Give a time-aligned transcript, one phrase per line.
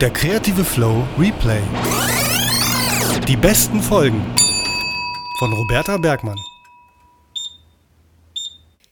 [0.00, 1.60] Der kreative Flow Replay.
[3.28, 4.24] Die besten Folgen
[5.38, 6.38] von Roberta Bergmann.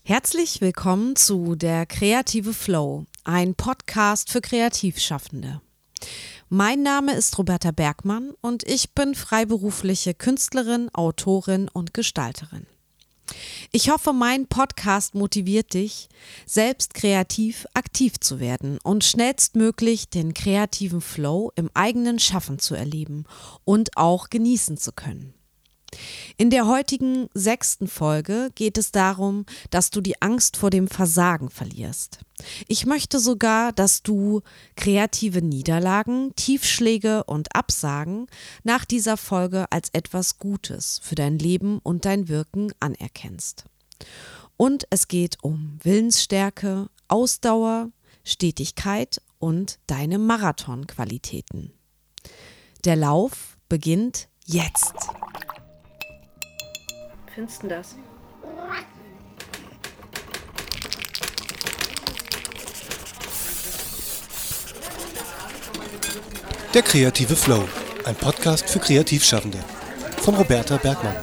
[0.05, 5.63] Herzlich willkommen zu Der kreative Flow, ein Podcast für Kreativschaffende.
[6.51, 12.67] Mein Name ist Roberta Bergmann und ich bin freiberufliche Künstlerin, Autorin und Gestalterin.
[13.73, 16.09] Ich hoffe, mein Podcast motiviert dich,
[16.47, 23.25] selbst kreativ aktiv zu werden und schnellstmöglich den kreativen Flow im eigenen Schaffen zu erleben
[23.65, 25.38] und auch genießen zu können.
[26.37, 31.51] In der heutigen sechsten Folge geht es darum, dass du die Angst vor dem Versagen
[31.51, 32.21] verlierst.
[32.69, 34.43] Ich möchte sogar, dass du
[34.77, 38.27] kreative Niederlagen, Tiefschläge und Absagen
[38.63, 43.65] nach dieser Folge als etwas Gutes für dein Leben und dein Wirken anerkennst.
[44.57, 47.91] Und es geht um Willensstärke, Ausdauer,
[48.25, 51.73] Stetigkeit und deine Marathonqualitäten.
[52.85, 54.95] Der Lauf beginnt jetzt
[57.39, 57.95] findest du das?
[66.75, 67.69] Der kreative Flow,
[68.05, 69.59] ein Podcast für Kreativschaffende
[70.21, 71.15] von Roberta Bergmann.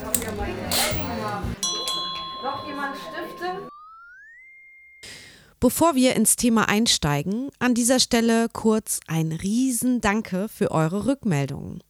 [5.58, 11.82] Bevor wir ins Thema einsteigen, an dieser Stelle kurz ein Riesendanke für eure Rückmeldungen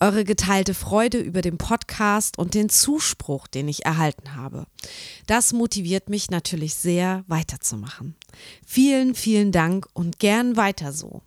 [0.00, 4.66] eure geteilte Freude über den Podcast und den Zuspruch, den ich erhalten habe.
[5.26, 8.16] Das motiviert mich natürlich sehr, weiterzumachen.
[8.66, 11.22] Vielen, vielen Dank und gern weiter so.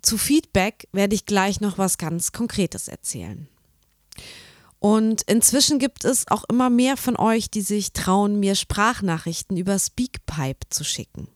[0.00, 3.48] Zu Feedback werde ich gleich noch was ganz Konkretes erzählen.
[4.80, 9.78] Und inzwischen gibt es auch immer mehr von euch, die sich trauen, mir Sprachnachrichten über
[9.78, 11.28] Speakpipe zu schicken.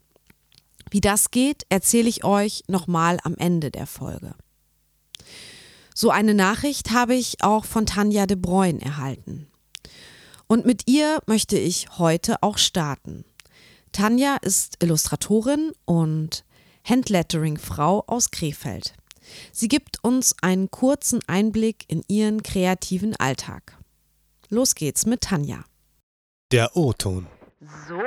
[0.91, 4.35] Wie das geht, erzähle ich euch nochmal am Ende der Folge.
[5.95, 9.49] So eine Nachricht habe ich auch von Tanja de Bruyne erhalten.
[10.47, 13.25] Und mit ihr möchte ich heute auch starten.
[13.91, 16.45] Tanja ist Illustratorin und
[16.85, 18.95] Handlettering-Frau aus Krefeld.
[19.53, 23.79] Sie gibt uns einen kurzen Einblick in ihren kreativen Alltag.
[24.49, 25.65] Los geht's mit Tanja.
[26.51, 27.27] Der O-Ton.
[27.89, 28.03] So,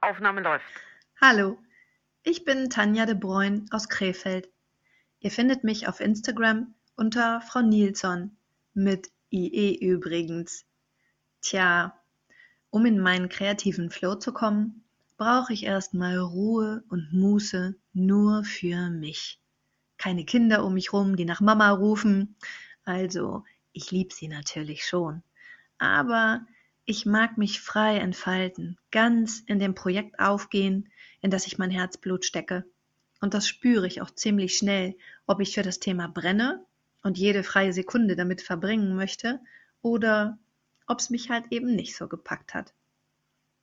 [0.00, 0.64] Aufnahme läuft.
[1.20, 1.58] Hallo,
[2.22, 4.48] ich bin Tanja de Bruyne aus Krefeld.
[5.20, 8.36] Ihr findet mich auf Instagram unter Frau Nilsson
[8.74, 10.64] mit IE übrigens.
[11.40, 11.98] Tja,
[12.70, 14.84] um in meinen kreativen Flow zu kommen,
[15.16, 19.41] brauche ich erstmal Ruhe und Muße nur für mich.
[20.02, 22.34] Keine Kinder um mich rum, die nach Mama rufen.
[22.84, 25.22] Also, ich lieb sie natürlich schon.
[25.78, 26.44] Aber
[26.84, 30.90] ich mag mich frei entfalten, ganz in dem Projekt aufgehen,
[31.20, 32.64] in das ich mein Herzblut stecke
[33.22, 34.96] und das spüre ich auch ziemlich schnell,
[35.26, 36.66] ob ich für das Thema brenne
[37.02, 39.40] und jede freie Sekunde damit verbringen möchte
[39.80, 40.38] oder
[40.88, 42.74] ob es mich halt eben nicht so gepackt hat.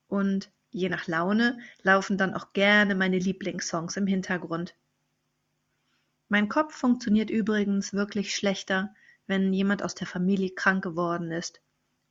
[0.08, 4.76] Und je nach Laune laufen dann auch gerne meine Lieblingssongs im Hintergrund.
[6.30, 8.94] Mein Kopf funktioniert übrigens wirklich schlechter,
[9.26, 11.62] wenn jemand aus der Familie krank geworden ist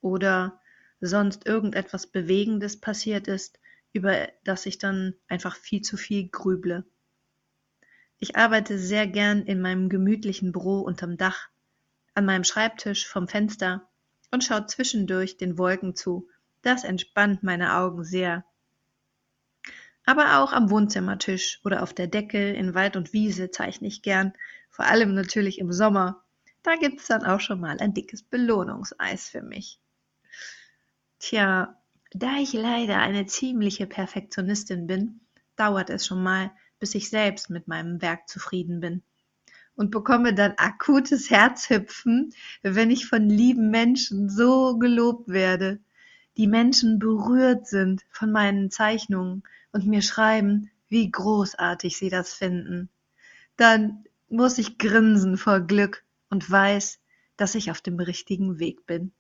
[0.01, 0.61] oder
[1.01, 3.61] sonst irgendetwas Bewegendes passiert ist,
[3.93, 6.85] über das ich dann einfach viel zu viel grüble.
[8.19, 11.49] Ich arbeite sehr gern in meinem gemütlichen Büro unterm Dach,
[12.15, 13.89] an meinem Schreibtisch vom Fenster
[14.33, 16.29] und schaue zwischendurch den Wolken zu.
[16.63, 18.45] Das entspannt meine Augen sehr.
[20.09, 24.33] Aber auch am Wohnzimmertisch oder auf der Decke in Wald und Wiese zeichne ich gern,
[24.71, 26.25] vor allem natürlich im Sommer.
[26.63, 29.79] Da gibt's dann auch schon mal ein dickes Belohnungseis für mich.
[31.19, 31.77] Tja,
[32.13, 35.21] da ich leider eine ziemliche Perfektionistin bin,
[35.57, 39.03] dauert es schon mal, bis ich selbst mit meinem Werk zufrieden bin
[39.75, 42.33] und bekomme dann akutes Herzhüpfen,
[42.63, 45.81] wenn ich von lieben Menschen so gelobt werde,
[46.39, 52.89] die Menschen berührt sind von meinen Zeichnungen und mir schreiben, wie großartig sie das finden.
[53.57, 57.01] Dann muss ich grinsen vor Glück und weiß,
[57.37, 59.13] dass ich auf dem richtigen Weg bin.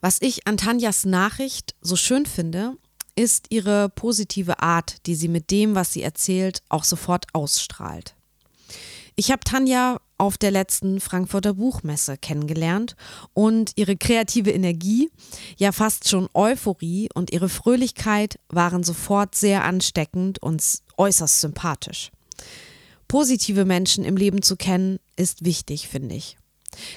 [0.00, 2.76] Was ich an Tanjas Nachricht so schön finde,
[3.16, 8.14] ist ihre positive Art, die sie mit dem, was sie erzählt, auch sofort ausstrahlt.
[9.16, 12.96] Ich habe Tanja auf der letzten Frankfurter Buchmesse kennengelernt
[13.32, 15.10] und ihre kreative Energie,
[15.56, 20.62] ja fast schon Euphorie und ihre Fröhlichkeit waren sofort sehr ansteckend und
[20.96, 22.10] äußerst sympathisch.
[23.06, 26.36] Positive Menschen im Leben zu kennen, ist wichtig, finde ich.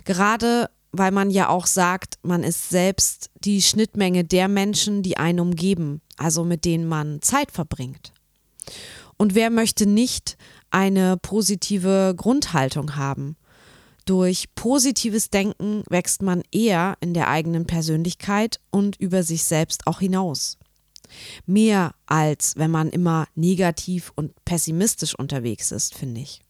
[0.04, 5.40] Gerade weil man ja auch sagt, man ist selbst die Schnittmenge der Menschen, die einen
[5.40, 8.12] umgeben, also mit denen man Zeit verbringt.
[9.18, 10.38] Und wer möchte nicht
[10.72, 13.36] eine positive Grundhaltung haben.
[14.06, 20.00] Durch positives Denken wächst man eher in der eigenen Persönlichkeit und über sich selbst auch
[20.00, 20.58] hinaus.
[21.46, 26.42] Mehr als wenn man immer negativ und pessimistisch unterwegs ist, finde ich.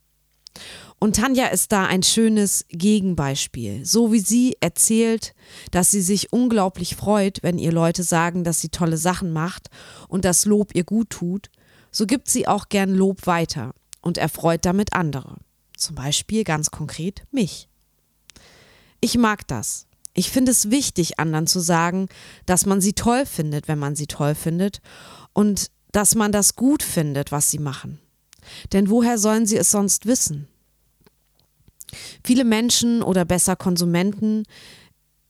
[1.00, 3.86] Und Tanja ist da ein schönes Gegenbeispiel.
[3.86, 5.34] So wie sie erzählt,
[5.72, 9.70] dass sie sich unglaublich freut, wenn ihr Leute sagen, dass sie tolle Sachen macht
[10.08, 11.50] und das Lob ihr gut tut,
[11.90, 15.38] so gibt sie auch gern Lob weiter und erfreut damit andere.
[15.78, 17.70] Zum Beispiel ganz konkret mich.
[19.00, 19.88] Ich mag das.
[20.14, 22.10] Ich finde es wichtig, anderen zu sagen,
[22.46, 24.82] dass man sie toll findet, wenn man sie toll findet
[25.34, 28.00] und dass man das gut findet, was sie machen.
[28.74, 30.48] Denn woher sollen sie es sonst wissen?
[32.24, 34.44] Viele Menschen oder besser Konsumenten,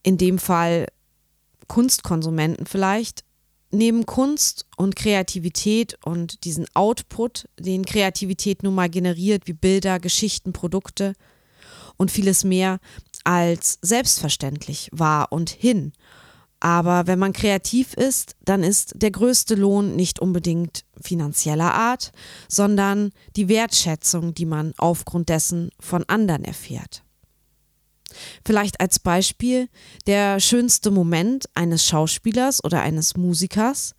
[0.03, 0.87] in dem Fall
[1.67, 3.23] Kunstkonsumenten vielleicht,
[3.71, 10.53] nehmen Kunst und Kreativität und diesen Output, den Kreativität nun mal generiert, wie Bilder, Geschichten,
[10.53, 11.13] Produkte
[11.97, 12.79] und vieles mehr,
[13.23, 15.93] als selbstverständlich wahr und hin.
[16.59, 22.11] Aber wenn man kreativ ist, dann ist der größte Lohn nicht unbedingt finanzieller Art,
[22.47, 27.03] sondern die Wertschätzung, die man aufgrund dessen von anderen erfährt.
[28.45, 29.69] Vielleicht als Beispiel,
[30.07, 33.95] der schönste Moment eines Schauspielers oder eines Musikers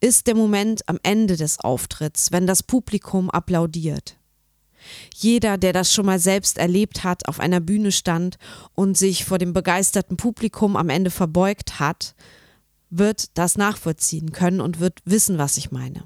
[0.00, 4.16] ist der Moment am Ende des Auftritts, wenn das Publikum applaudiert.
[5.14, 8.38] Jeder, der das schon mal selbst erlebt hat, auf einer Bühne stand
[8.74, 12.14] und sich vor dem begeisterten Publikum am Ende verbeugt hat,
[12.88, 16.04] wird das nachvollziehen können und wird wissen, was ich meine.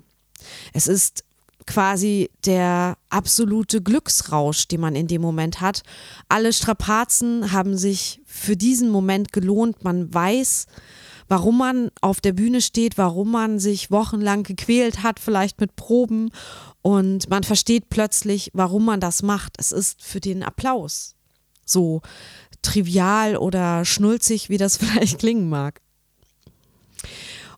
[0.73, 1.25] Es ist
[1.66, 5.82] quasi der absolute Glücksrausch, den man in dem Moment hat.
[6.28, 9.84] Alle Strapazen haben sich für diesen Moment gelohnt.
[9.84, 10.66] Man weiß,
[11.28, 16.31] warum man auf der Bühne steht, warum man sich wochenlang gequält hat, vielleicht mit Proben.
[16.82, 19.55] Und man versteht plötzlich, warum man das macht.
[19.58, 21.14] Es ist für den Applaus.
[21.64, 22.02] So
[22.62, 25.81] trivial oder schnulzig, wie das vielleicht klingen mag.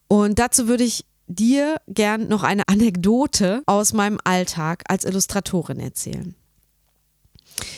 [0.09, 6.35] Und dazu würde ich dir gern noch eine Anekdote aus meinem Alltag als Illustratorin erzählen.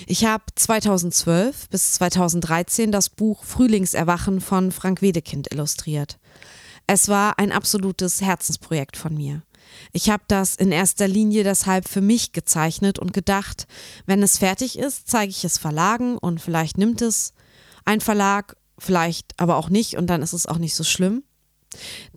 [0.07, 6.19] Ich habe 2012 bis 2013 das Buch Frühlingserwachen von Frank Wedekind illustriert.
[6.87, 9.43] Es war ein absolutes Herzensprojekt von mir.
[9.93, 13.67] Ich habe das in erster Linie deshalb für mich gezeichnet und gedacht,
[14.07, 17.35] wenn es fertig ist, zeige ich es Verlagen und vielleicht nimmt es
[17.85, 21.23] ein Verlag, vielleicht aber auch nicht und dann ist es auch nicht so schlimm.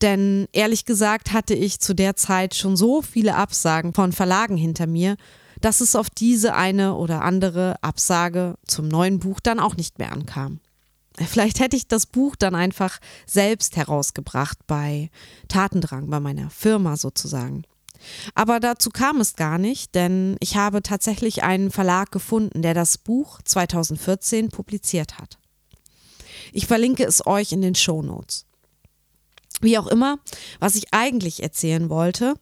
[0.01, 4.87] Denn ehrlich gesagt hatte ich zu der Zeit schon so viele Absagen von Verlagen hinter
[4.87, 5.17] mir,
[5.59, 10.11] dass es auf diese eine oder andere Absage zum neuen Buch dann auch nicht mehr
[10.11, 10.59] ankam.
[11.27, 15.09] Vielleicht hätte ich das Buch dann einfach selbst herausgebracht bei
[15.49, 17.63] Tatendrang, bei meiner Firma sozusagen.
[18.33, 22.97] Aber dazu kam es gar nicht, denn ich habe tatsächlich einen Verlag gefunden, der das
[22.97, 25.37] Buch 2014 publiziert hat.
[26.51, 28.45] Ich verlinke es euch in den Show Notes.
[29.61, 30.19] Wie auch immer,
[30.59, 32.33] was ich eigentlich erzählen wollte,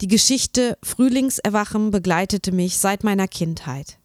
[0.00, 3.98] die Geschichte Frühlingserwachen begleitete mich seit meiner Kindheit.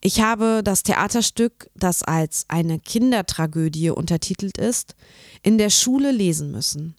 [0.00, 4.94] Ich habe das Theaterstück, das als eine Kindertragödie untertitelt ist,
[5.42, 6.94] in der Schule lesen müssen.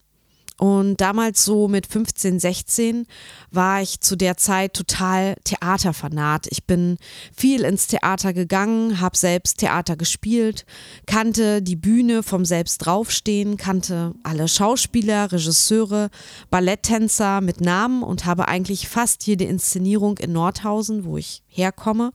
[0.58, 3.08] Und damals so mit 15, 16
[3.52, 6.48] war ich zu der Zeit total Theaterfanat.
[6.50, 6.98] Ich bin
[7.36, 10.66] viel ins Theater gegangen, habe selbst Theater gespielt,
[11.08, 16.10] kannte die Bühne vom selbst draufstehen, kannte alle Schauspieler, Regisseure,
[16.50, 22.14] Balletttänzer mit Namen und habe eigentlich fast jede Inszenierung in Nordhausen, wo ich herkomme,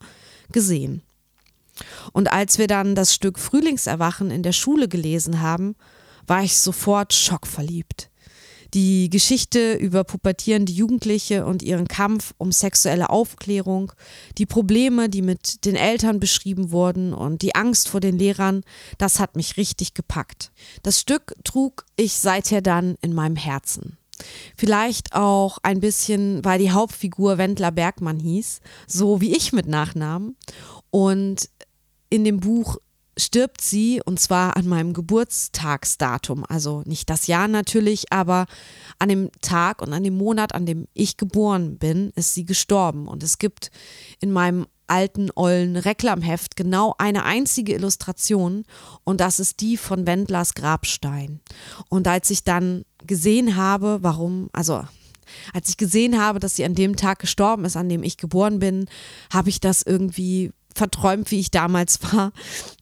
[0.51, 1.03] gesehen.
[2.13, 5.77] Und als wir dann das Stück Frühlingserwachen in der Schule gelesen haben,
[6.27, 8.10] war ich sofort schockverliebt.
[8.75, 13.93] Die Geschichte über pubertierende Jugendliche und ihren Kampf um sexuelle Aufklärung,
[14.39, 18.63] die Probleme, die mit den Eltern beschrieben wurden und die Angst vor den Lehrern,
[18.99, 20.53] das hat mich richtig gepackt.
[20.83, 23.97] Das Stück trug ich seither dann in meinem Herzen.
[24.57, 30.37] Vielleicht auch ein bisschen, weil die Hauptfigur Wendler Bergmann hieß, so wie ich mit Nachnamen.
[30.91, 31.49] Und
[32.11, 32.77] in dem Buch
[33.21, 36.45] stirbt sie und zwar an meinem Geburtstagsdatum.
[36.49, 38.47] Also nicht das Jahr natürlich, aber
[38.99, 43.07] an dem Tag und an dem Monat, an dem ich geboren bin, ist sie gestorben.
[43.07, 43.71] Und es gibt
[44.21, 48.65] in meinem alten, ollen Reklamheft genau eine einzige Illustration
[49.05, 51.41] und das ist die von Wendlers Grabstein.
[51.89, 54.85] Und als ich dann gesehen habe, warum, also
[55.55, 58.59] als ich gesehen habe, dass sie an dem Tag gestorben ist, an dem ich geboren
[58.59, 58.87] bin,
[59.33, 62.33] habe ich das irgendwie verträumt, wie ich damals war,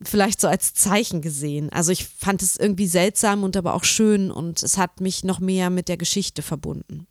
[0.03, 1.71] vielleicht so als Zeichen gesehen.
[1.71, 5.41] Also ich fand es irgendwie seltsam und aber auch schön und es hat mich noch
[5.41, 7.07] mehr mit der Geschichte verbunden.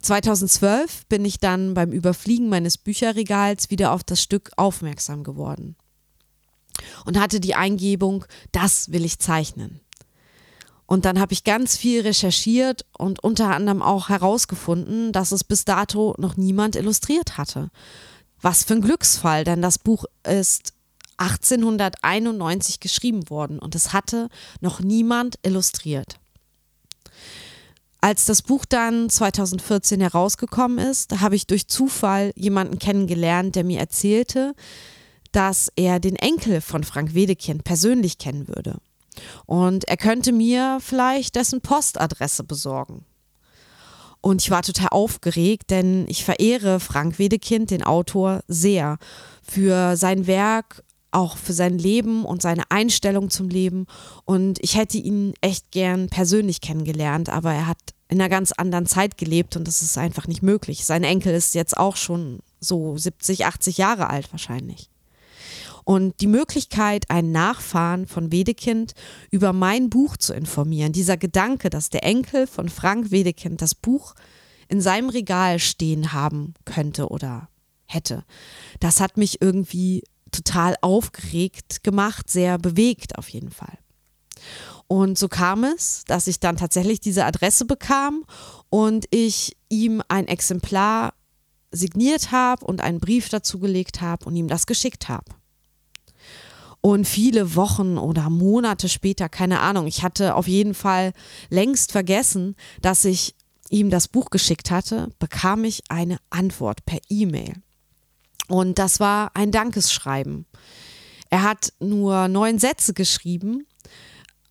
[0.00, 5.74] 2012 bin ich dann beim Überfliegen meines Bücherregals wieder auf das Stück aufmerksam geworden
[7.04, 9.80] und hatte die Eingebung, das will ich zeichnen.
[10.86, 15.64] Und dann habe ich ganz viel recherchiert und unter anderem auch herausgefunden, dass es bis
[15.64, 17.70] dato noch niemand illustriert hatte.
[18.40, 20.72] Was für ein Glücksfall, denn das Buch ist
[21.18, 24.28] 1891 geschrieben worden und es hatte
[24.60, 26.18] noch niemand illustriert.
[28.00, 33.80] Als das Buch dann 2014 herausgekommen ist, habe ich durch Zufall jemanden kennengelernt, der mir
[33.80, 34.54] erzählte,
[35.32, 38.76] dass er den Enkel von Frank Wedekind persönlich kennen würde.
[39.46, 43.04] Und er könnte mir vielleicht dessen Postadresse besorgen.
[44.26, 48.98] Und ich war total aufgeregt, denn ich verehre Frank Wedekind, den Autor, sehr
[49.40, 53.86] für sein Werk, auch für sein Leben und seine Einstellung zum Leben.
[54.24, 57.78] Und ich hätte ihn echt gern persönlich kennengelernt, aber er hat
[58.08, 60.84] in einer ganz anderen Zeit gelebt und das ist einfach nicht möglich.
[60.84, 64.90] Sein Enkel ist jetzt auch schon so 70, 80 Jahre alt wahrscheinlich.
[65.86, 68.94] Und die Möglichkeit, einen Nachfahren von Wedekind
[69.30, 74.16] über mein Buch zu informieren, dieser Gedanke, dass der Enkel von Frank Wedekind das Buch
[74.66, 77.48] in seinem Regal stehen haben könnte oder
[77.84, 78.24] hätte,
[78.80, 80.02] das hat mich irgendwie
[80.32, 83.78] total aufgeregt gemacht, sehr bewegt auf jeden Fall.
[84.88, 88.24] Und so kam es, dass ich dann tatsächlich diese Adresse bekam
[88.70, 91.14] und ich ihm ein Exemplar
[91.70, 95.26] signiert habe und einen Brief dazu gelegt habe und ihm das geschickt habe.
[96.86, 101.14] Und viele Wochen oder Monate später, keine Ahnung, ich hatte auf jeden Fall
[101.50, 103.34] längst vergessen, dass ich
[103.70, 107.54] ihm das Buch geschickt hatte, bekam ich eine Antwort per E-Mail.
[108.46, 110.46] Und das war ein Dankesschreiben.
[111.28, 113.66] Er hat nur neun Sätze geschrieben,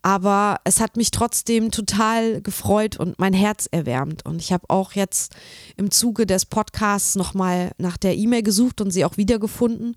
[0.02, 4.26] aber es hat mich trotzdem total gefreut und mein Herz erwärmt.
[4.26, 5.34] Und ich habe auch jetzt
[5.78, 9.96] im Zuge des Podcasts nochmal nach der E-Mail gesucht und sie auch wiedergefunden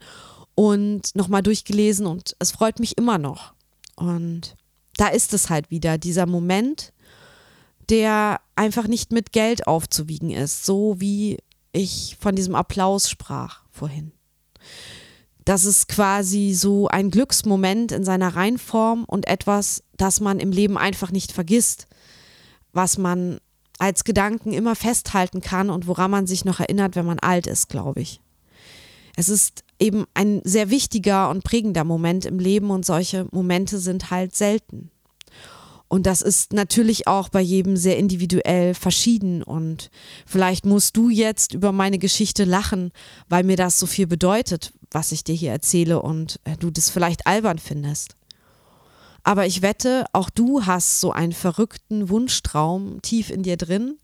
[0.59, 3.53] und nochmal durchgelesen und es freut mich immer noch.
[3.95, 4.57] Und
[4.97, 6.93] da ist es halt wieder, dieser Moment,
[7.89, 11.39] der einfach nicht mit Geld aufzuwiegen ist, so wie
[11.71, 14.11] ich von diesem Applaus sprach vorhin.
[15.45, 20.77] Das ist quasi so ein Glücksmoment in seiner Reinform und etwas, das man im Leben
[20.77, 21.87] einfach nicht vergisst,
[22.73, 23.39] was man
[23.79, 27.69] als Gedanken immer festhalten kann und woran man sich noch erinnert, wenn man alt ist,
[27.69, 28.21] glaube ich.
[29.15, 34.11] Es ist eben ein sehr wichtiger und prägender Moment im Leben und solche Momente sind
[34.11, 34.91] halt selten.
[35.89, 39.43] Und das ist natürlich auch bei jedem sehr individuell verschieden.
[39.43, 39.91] Und
[40.27, 42.93] vielleicht musst du jetzt über meine Geschichte lachen,
[43.29, 46.91] weil mir das so viel bedeutet, was ich dir hier erzähle und äh, du das
[46.91, 48.15] vielleicht albern findest.
[49.25, 53.99] Aber ich wette, auch du hast so einen verrückten Wunschtraum tief in dir drin.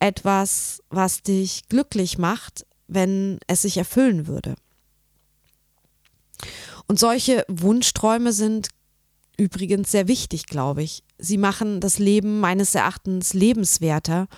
[0.00, 4.54] Etwas, was dich glücklich macht, wenn es sich erfüllen würde.
[6.86, 8.68] Und solche Wunschträume sind
[9.36, 11.02] übrigens sehr wichtig, glaube ich.
[11.18, 14.28] Sie machen das Leben meines Erachtens lebenswerter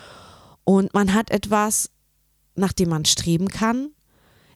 [0.64, 1.90] und man hat etwas,
[2.54, 3.90] nach dem man streben kann,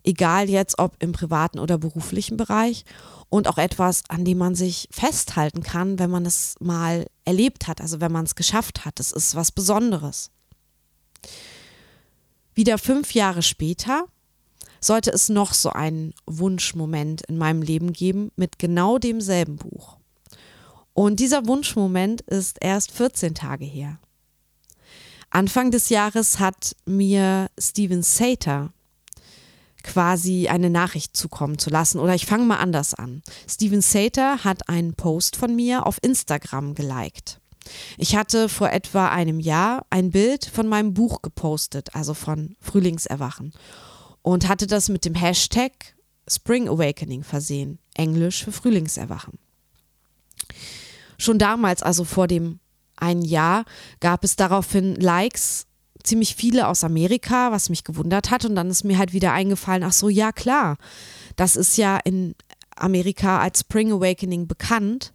[0.02, 2.84] egal jetzt ob im privaten oder beruflichen Bereich
[3.28, 7.80] und auch etwas, an dem man sich festhalten kann, wenn man es mal erlebt hat,
[7.80, 8.98] also wenn man es geschafft hat.
[8.98, 10.30] Es ist was Besonderes.
[12.54, 14.06] Wieder fünf Jahre später
[14.80, 19.98] sollte es noch so einen Wunschmoment in meinem Leben geben mit genau demselben Buch.
[20.92, 23.98] Und dieser Wunschmoment ist erst 14 Tage her.
[25.30, 28.72] Anfang des Jahres hat mir Steven Sater
[29.82, 32.00] quasi eine Nachricht zukommen zu lassen.
[32.00, 33.22] Oder ich fange mal anders an.
[33.48, 37.40] Steven Sater hat einen Post von mir auf Instagram geliked.
[37.96, 43.52] Ich hatte vor etwa einem Jahr ein Bild von meinem Buch gepostet, also von Frühlingserwachen
[44.22, 45.72] und hatte das mit dem Hashtag
[46.28, 49.38] Spring Awakening versehen, Englisch für Frühlingserwachen.
[51.18, 52.60] Schon damals, also vor dem
[52.96, 53.64] einen Jahr,
[54.00, 55.66] gab es daraufhin Likes,
[56.02, 58.44] ziemlich viele aus Amerika, was mich gewundert hat.
[58.44, 60.76] Und dann ist mir halt wieder eingefallen, ach so, ja klar,
[61.36, 62.34] das ist ja in
[62.76, 65.12] Amerika als Spring Awakening bekannt,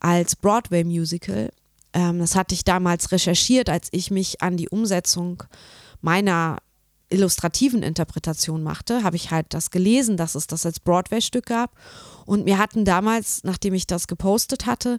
[0.00, 1.50] als Broadway-Musical.
[1.92, 5.42] Ähm, das hatte ich damals recherchiert, als ich mich an die Umsetzung
[6.00, 6.58] meiner
[7.08, 11.72] illustrativen Interpretation machte, habe ich halt das gelesen, dass es das als Broadway-Stück gab.
[12.24, 14.98] Und mir hatten damals, nachdem ich das gepostet hatte,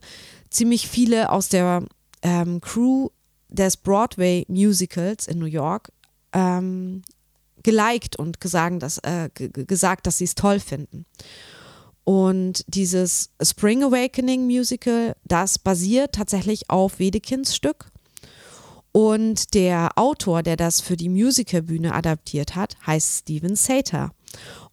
[0.49, 1.83] ziemlich viele aus der
[2.21, 3.09] ähm, Crew
[3.49, 5.91] des Broadway-Musicals in New York
[6.33, 7.01] ähm,
[7.63, 11.05] geliked und gesagt, dass, äh, gesagt, dass sie es toll finden.
[12.05, 17.91] Und dieses Spring Awakening Musical, das basiert tatsächlich auf Wedekinds Stück
[18.97, 24.09] Und der Autor, der das für die Musicalbühne adaptiert hat, heißt Steven Sater.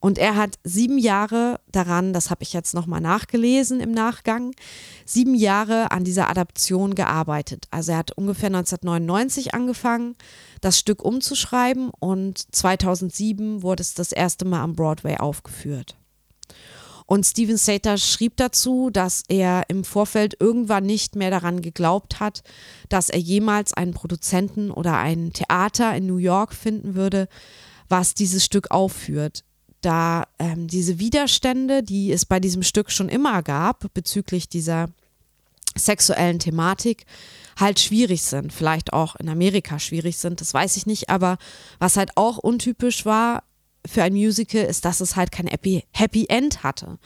[0.00, 4.52] Und er hat sieben Jahre daran, das habe ich jetzt nochmal nachgelesen im Nachgang,
[5.04, 7.66] sieben Jahre an dieser Adaption gearbeitet.
[7.70, 10.16] Also er hat ungefähr 1999 angefangen,
[10.62, 15.98] das Stück umzuschreiben und 2007 wurde es das erste Mal am Broadway aufgeführt.
[17.06, 22.42] Und Steven Sater schrieb dazu, dass er im Vorfeld irgendwann nicht mehr daran geglaubt hat,
[22.88, 27.28] dass er jemals einen Produzenten oder ein Theater in New York finden würde,
[27.88, 29.44] was dieses Stück aufführt.
[29.82, 34.88] Da ähm, diese Widerstände, die es bei diesem Stück schon immer gab bezüglich dieser
[35.76, 37.04] sexuellen Thematik,
[37.58, 41.36] halt schwierig sind, vielleicht auch in Amerika schwierig sind, das weiß ich nicht, aber
[41.78, 43.42] was halt auch untypisch war,
[43.86, 46.98] für ein Musical ist, dass es halt kein Happy, End hatte.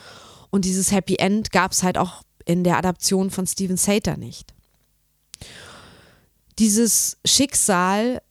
[0.50, 4.54] Und dieses Happy End gab es halt auch in der Adaption von Steven Sater nicht.
[6.58, 8.22] Dieses Schicksal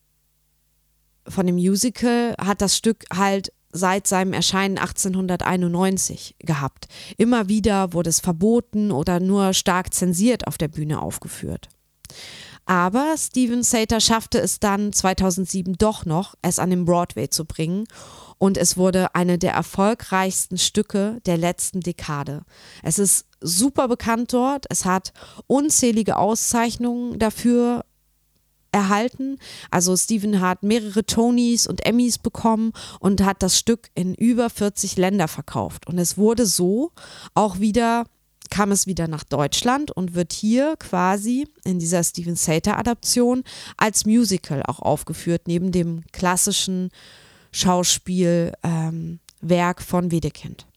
[1.28, 6.88] von dem Musical hat das Stück halt seit seinem Erscheinen 1891 gehabt.
[7.18, 11.70] Immer wieder wurde es verboten oder nur stark zensiert auf der Bühne aufgeführt.
[12.68, 17.88] Aber Steven Sater schaffte es dann 2007 doch noch, es an den Broadway zu bringen
[18.38, 22.44] und es wurde eine der erfolgreichsten Stücke der letzten Dekade.
[22.84, 25.14] Es ist super bekannt dort, es hat
[25.48, 27.86] unzählige Auszeichnungen dafür
[28.74, 29.38] erhalten.
[29.72, 34.98] Also Steven hat mehrere Tonys und Emmys bekommen und hat das Stück in über 40
[34.98, 35.88] Länder verkauft.
[35.88, 36.92] Und es wurde so
[37.34, 38.06] auch wieder
[38.50, 43.44] kam es wieder nach Deutschland und wird hier quasi in dieser Steven Sater Adaption
[43.78, 46.90] als Musical auch aufgeführt, neben dem klassischen
[47.52, 49.20] Schauspielwerk ähm,
[49.86, 50.68] von Wedekind.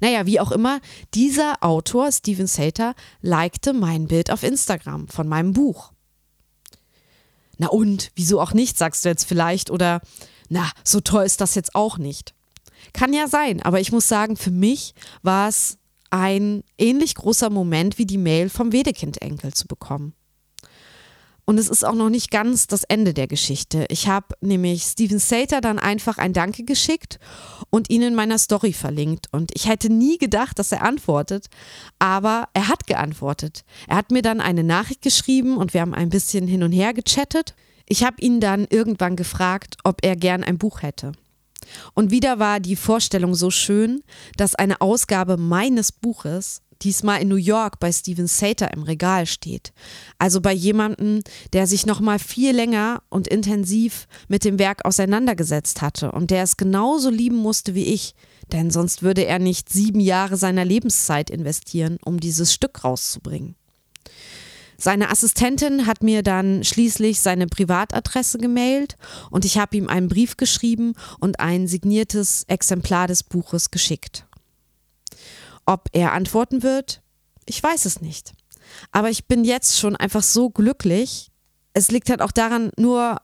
[0.00, 0.80] Naja, wie auch immer,
[1.14, 5.92] dieser Autor, Steven Sater, likte mein Bild auf Instagram von meinem Buch.
[7.58, 10.00] Na und, wieso auch nicht, sagst du jetzt vielleicht, oder
[10.48, 12.34] na, so toll ist das jetzt auch nicht.
[12.92, 15.78] Kann ja sein, aber ich muss sagen, für mich war es
[16.10, 20.14] ein ähnlich großer Moment wie die Mail vom Wedekind-Enkel zu bekommen.
[21.48, 23.86] Und es ist auch noch nicht ganz das Ende der Geschichte.
[23.88, 27.18] Ich habe nämlich Steven Sater dann einfach ein Danke geschickt
[27.70, 29.28] und ihn in meiner Story verlinkt.
[29.32, 31.46] Und ich hätte nie gedacht, dass er antwortet,
[31.98, 33.64] aber er hat geantwortet.
[33.86, 36.92] Er hat mir dann eine Nachricht geschrieben und wir haben ein bisschen hin und her
[36.92, 37.54] gechattet.
[37.86, 41.12] Ich habe ihn dann irgendwann gefragt, ob er gern ein Buch hätte.
[41.94, 44.02] Und wieder war die Vorstellung so schön,
[44.36, 49.72] dass eine Ausgabe meines Buches diesmal in New York bei Steven Sater im Regal steht.
[50.18, 55.82] Also bei jemandem, der sich noch mal viel länger und intensiv mit dem Werk auseinandergesetzt
[55.82, 58.14] hatte und der es genauso lieben musste wie ich,
[58.52, 63.56] denn sonst würde er nicht sieben Jahre seiner Lebenszeit investieren, um dieses Stück rauszubringen.
[64.80, 68.96] Seine Assistentin hat mir dann schließlich seine Privatadresse gemailt
[69.28, 74.24] und ich habe ihm einen Brief geschrieben und ein signiertes Exemplar des Buches geschickt.
[75.66, 77.02] Ob er antworten wird,
[77.44, 78.34] ich weiß es nicht.
[78.92, 81.32] Aber ich bin jetzt schon einfach so glücklich.
[81.72, 83.16] Es liegt halt auch daran, nur,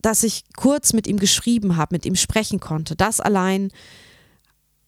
[0.00, 2.96] dass ich kurz mit ihm geschrieben habe, mit ihm sprechen konnte.
[2.96, 3.70] Das allein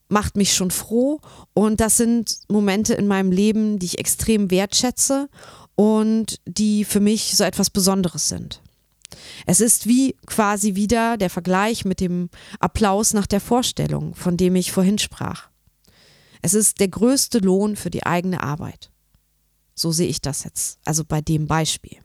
[0.08, 1.20] macht mich schon froh
[1.52, 5.28] und das sind Momente in meinem Leben, die ich extrem wertschätze
[5.76, 8.60] und die für mich so etwas Besonderes sind.
[9.46, 14.56] Es ist wie quasi wieder der Vergleich mit dem Applaus nach der Vorstellung, von dem
[14.56, 15.48] ich vorhin sprach.
[16.42, 18.90] Es ist der größte Lohn für die eigene Arbeit.
[19.74, 21.98] So sehe ich das jetzt, also bei dem Beispiel.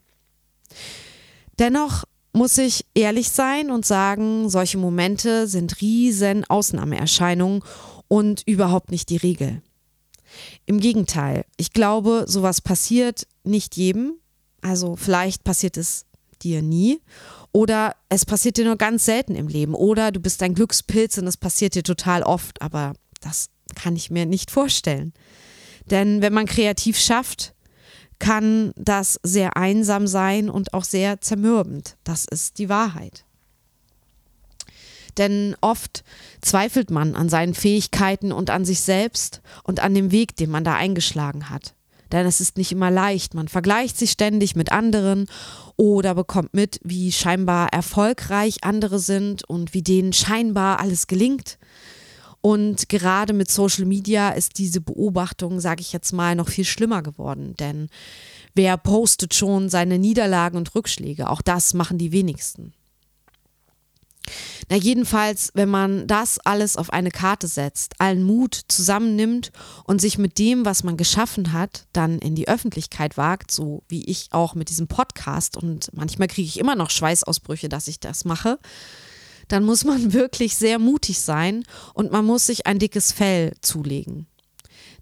[1.59, 7.63] Dennoch muss ich ehrlich sein und sagen, solche Momente sind riesen Ausnahmeerscheinungen
[8.07, 9.61] und überhaupt nicht die Regel.
[10.65, 14.13] Im Gegenteil, ich glaube, sowas passiert nicht jedem.
[14.61, 16.05] Also vielleicht passiert es
[16.41, 17.01] dir nie.
[17.51, 19.73] Oder es passiert dir nur ganz selten im Leben.
[19.73, 22.61] Oder du bist ein Glückspilz und es passiert dir total oft.
[22.61, 25.13] Aber das kann ich mir nicht vorstellen.
[25.89, 27.53] Denn wenn man kreativ schafft,
[28.19, 31.97] kann das sehr einsam sein und auch sehr zermürbend.
[32.03, 33.25] Das ist die Wahrheit.
[35.17, 36.03] Denn oft
[36.41, 40.63] zweifelt man an seinen Fähigkeiten und an sich selbst und an dem Weg, den man
[40.63, 41.73] da eingeschlagen hat.
[42.11, 43.33] Denn es ist nicht immer leicht.
[43.33, 45.27] Man vergleicht sich ständig mit anderen
[45.75, 51.57] oder bekommt mit, wie scheinbar erfolgreich andere sind und wie denen scheinbar alles gelingt.
[52.41, 57.01] Und gerade mit Social Media ist diese Beobachtung, sage ich jetzt mal, noch viel schlimmer
[57.01, 57.55] geworden.
[57.59, 57.89] Denn
[58.55, 61.29] wer postet schon seine Niederlagen und Rückschläge?
[61.29, 62.73] Auch das machen die wenigsten.
[64.69, 69.51] Na jedenfalls, wenn man das alles auf eine Karte setzt, allen Mut zusammennimmt
[69.85, 74.05] und sich mit dem, was man geschaffen hat, dann in die Öffentlichkeit wagt, so wie
[74.05, 78.25] ich auch mit diesem Podcast und manchmal kriege ich immer noch Schweißausbrüche, dass ich das
[78.25, 78.59] mache,
[79.47, 84.27] dann muss man wirklich sehr mutig sein und man muss sich ein dickes Fell zulegen.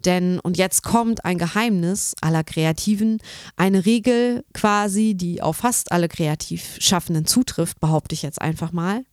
[0.05, 3.19] Denn, und jetzt kommt ein Geheimnis aller Kreativen,
[3.55, 9.03] eine Regel quasi, die auf fast alle Kreativschaffenden zutrifft, behaupte ich jetzt einfach mal.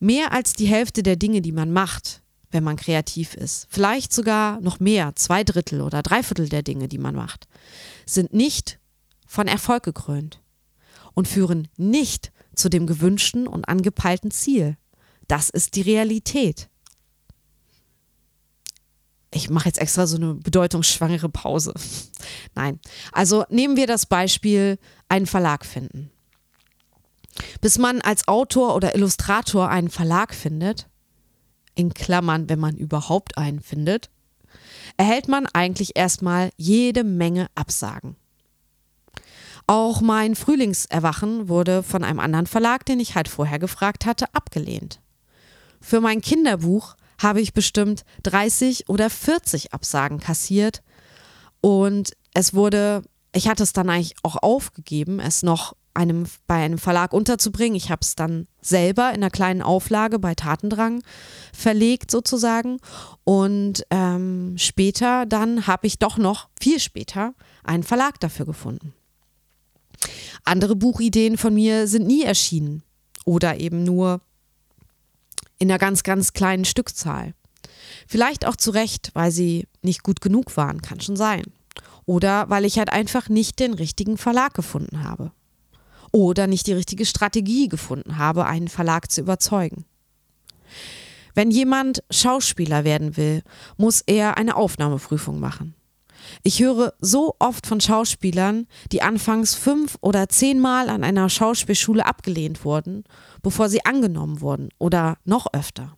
[0.00, 4.60] Mehr als die Hälfte der Dinge, die man macht, wenn man kreativ ist, vielleicht sogar
[4.60, 7.48] noch mehr, zwei Drittel oder drei Viertel der Dinge, die man macht,
[8.06, 8.78] sind nicht
[9.26, 10.40] von Erfolg gekrönt
[11.14, 14.76] und führen nicht zu dem gewünschten und angepeilten Ziel.
[15.26, 16.68] Das ist die Realität
[19.34, 21.74] ich mache jetzt extra so eine bedeutungsschwangere Pause.
[22.54, 22.78] Nein.
[23.12, 26.10] Also nehmen wir das Beispiel einen Verlag finden.
[27.60, 30.86] Bis man als Autor oder Illustrator einen Verlag findet,
[31.74, 34.08] in Klammern, wenn man überhaupt einen findet,
[34.96, 38.14] erhält man eigentlich erstmal jede Menge Absagen.
[39.66, 45.00] Auch mein Frühlingserwachen wurde von einem anderen Verlag, den ich halt vorher gefragt hatte, abgelehnt.
[45.80, 50.82] Für mein Kinderbuch habe ich bestimmt 30 oder 40 Absagen kassiert.
[51.60, 53.02] Und es wurde,
[53.34, 57.76] ich hatte es dann eigentlich auch aufgegeben, es noch einem, bei einem Verlag unterzubringen.
[57.76, 61.02] Ich habe es dann selber in einer kleinen Auflage bei Tatendrang
[61.52, 62.78] verlegt sozusagen.
[63.22, 68.92] Und ähm, später dann habe ich doch noch, viel später, einen Verlag dafür gefunden.
[70.44, 72.82] Andere Buchideen von mir sind nie erschienen
[73.24, 74.20] oder eben nur
[75.58, 77.34] in einer ganz, ganz kleinen Stückzahl.
[78.06, 81.44] Vielleicht auch zu Recht, weil sie nicht gut genug waren, kann schon sein.
[82.06, 85.32] Oder weil ich halt einfach nicht den richtigen Verlag gefunden habe.
[86.12, 89.84] Oder nicht die richtige Strategie gefunden habe, einen Verlag zu überzeugen.
[91.34, 93.42] Wenn jemand Schauspieler werden will,
[93.76, 95.74] muss er eine Aufnahmeprüfung machen.
[96.42, 102.64] Ich höre so oft von Schauspielern, die anfangs fünf oder zehnmal an einer Schauspielschule abgelehnt
[102.64, 103.04] wurden,
[103.42, 105.96] bevor sie angenommen wurden oder noch öfter.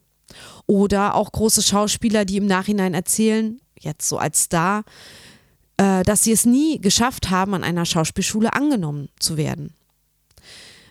[0.66, 4.84] Oder auch große Schauspieler, die im Nachhinein erzählen, jetzt so als Star,
[5.76, 9.76] äh, dass sie es nie geschafft haben, an einer Schauspielschule angenommen zu werden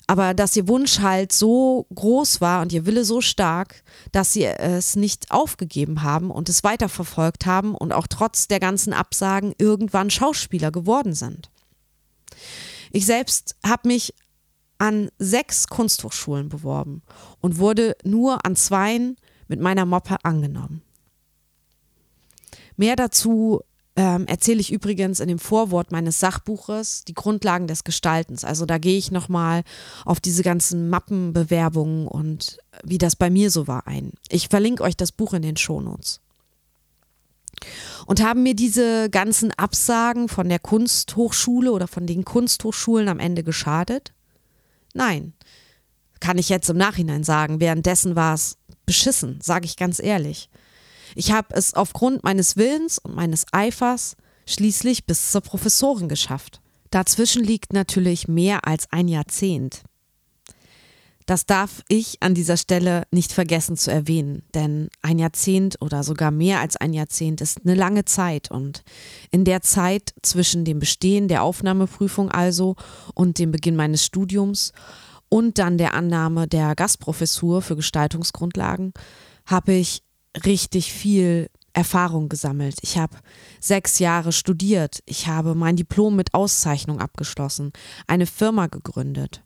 [0.07, 4.45] aber dass ihr Wunsch halt so groß war und ihr Wille so stark, dass sie
[4.45, 10.09] es nicht aufgegeben haben und es weiterverfolgt haben und auch trotz der ganzen Absagen irgendwann
[10.09, 11.49] Schauspieler geworden sind.
[12.91, 14.13] Ich selbst habe mich
[14.77, 17.01] an sechs Kunsthochschulen beworben
[17.41, 19.15] und wurde nur an zweien
[19.47, 20.81] mit meiner Moppe angenommen.
[22.77, 23.61] Mehr dazu
[23.95, 28.43] ähm, erzähle ich übrigens in dem Vorwort meines Sachbuches die Grundlagen des Gestaltens.
[28.43, 29.63] Also da gehe ich nochmal
[30.03, 34.12] auf diese ganzen Mappenbewerbungen und wie das bei mir so war ein.
[34.29, 36.19] Ich verlinke euch das Buch in den Shownotes.
[38.05, 43.43] Und haben mir diese ganzen Absagen von der Kunsthochschule oder von den Kunsthochschulen am Ende
[43.43, 44.13] geschadet?
[44.93, 45.34] Nein.
[46.19, 47.60] Kann ich jetzt im Nachhinein sagen.
[47.60, 50.49] Währenddessen war es beschissen, sage ich ganz ehrlich.
[51.15, 56.62] Ich habe es aufgrund meines Willens und meines Eifers schließlich bis zur Professorin geschafft.
[56.91, 59.84] Dazwischen liegt natürlich mehr als ein Jahrzehnt.
[61.25, 66.30] Das darf ich an dieser Stelle nicht vergessen zu erwähnen, denn ein Jahrzehnt oder sogar
[66.30, 68.84] mehr als ein Jahrzehnt ist eine lange Zeit und
[69.32, 72.75] in der Zeit zwischen dem Bestehen der Aufnahmeprüfung also
[73.15, 74.71] und dem Beginn meines Studiums
[75.28, 78.93] und dann der Annahme der Gastprofessur für Gestaltungsgrundlagen
[79.47, 80.04] habe ich
[80.45, 82.77] richtig viel Erfahrung gesammelt.
[82.81, 83.17] Ich habe
[83.59, 85.03] sechs Jahre studiert.
[85.05, 87.71] Ich habe mein Diplom mit Auszeichnung abgeschlossen,
[88.07, 89.43] eine Firma gegründet.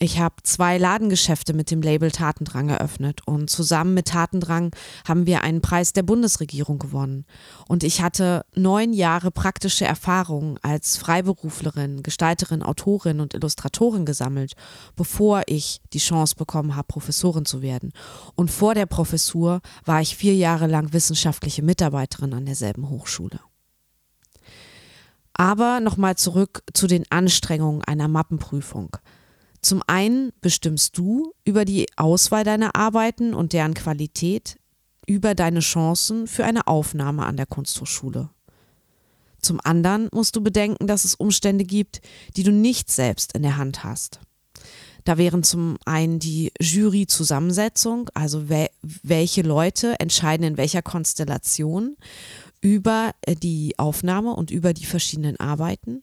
[0.00, 4.70] Ich habe zwei Ladengeschäfte mit dem Label Tatendrang eröffnet und zusammen mit Tatendrang
[5.06, 7.24] haben wir einen Preis der Bundesregierung gewonnen.
[7.66, 14.52] Und ich hatte neun Jahre praktische Erfahrung als Freiberuflerin, Gestalterin, Autorin und Illustratorin gesammelt,
[14.94, 17.92] bevor ich die Chance bekommen habe, Professorin zu werden.
[18.36, 23.40] Und vor der Professur war ich vier Jahre lang wissenschaftliche Mitarbeiterin an derselben Hochschule.
[25.34, 28.96] Aber nochmal zurück zu den Anstrengungen einer Mappenprüfung.
[29.60, 34.58] Zum einen bestimmst du über die Auswahl deiner Arbeiten und deren Qualität,
[35.06, 38.30] über deine Chancen für eine Aufnahme an der Kunsthochschule.
[39.40, 42.00] Zum anderen musst du bedenken, dass es Umstände gibt,
[42.36, 44.20] die du nicht selbst in der Hand hast.
[45.04, 51.96] Da wären zum einen die Juryzusammensetzung, also wel welche Leute entscheiden in welcher Konstellation
[52.60, 56.02] über äh, die Aufnahme und über die verschiedenen Arbeiten.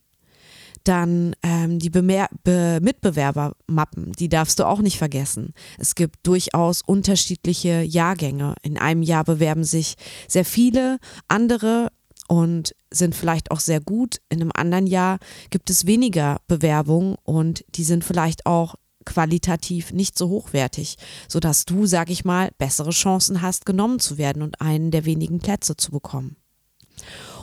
[0.86, 5.54] Dann ähm, die Bemer Be Mitbewerbermappen, die darfst du auch nicht vergessen.
[5.78, 8.56] Es gibt durchaus unterschiedliche Jahrgänge.
[8.62, 9.96] In einem Jahr bewerben sich
[10.28, 11.90] sehr viele, andere
[12.28, 14.22] und sind vielleicht auch sehr gut.
[14.30, 15.18] In einem anderen Jahr
[15.50, 21.86] gibt es weniger Bewerbungen und die sind vielleicht auch qualitativ nicht so hochwertig, sodass du,
[21.86, 25.92] sag ich mal, bessere Chancen hast, genommen zu werden und einen der wenigen Plätze zu
[25.92, 26.38] bekommen.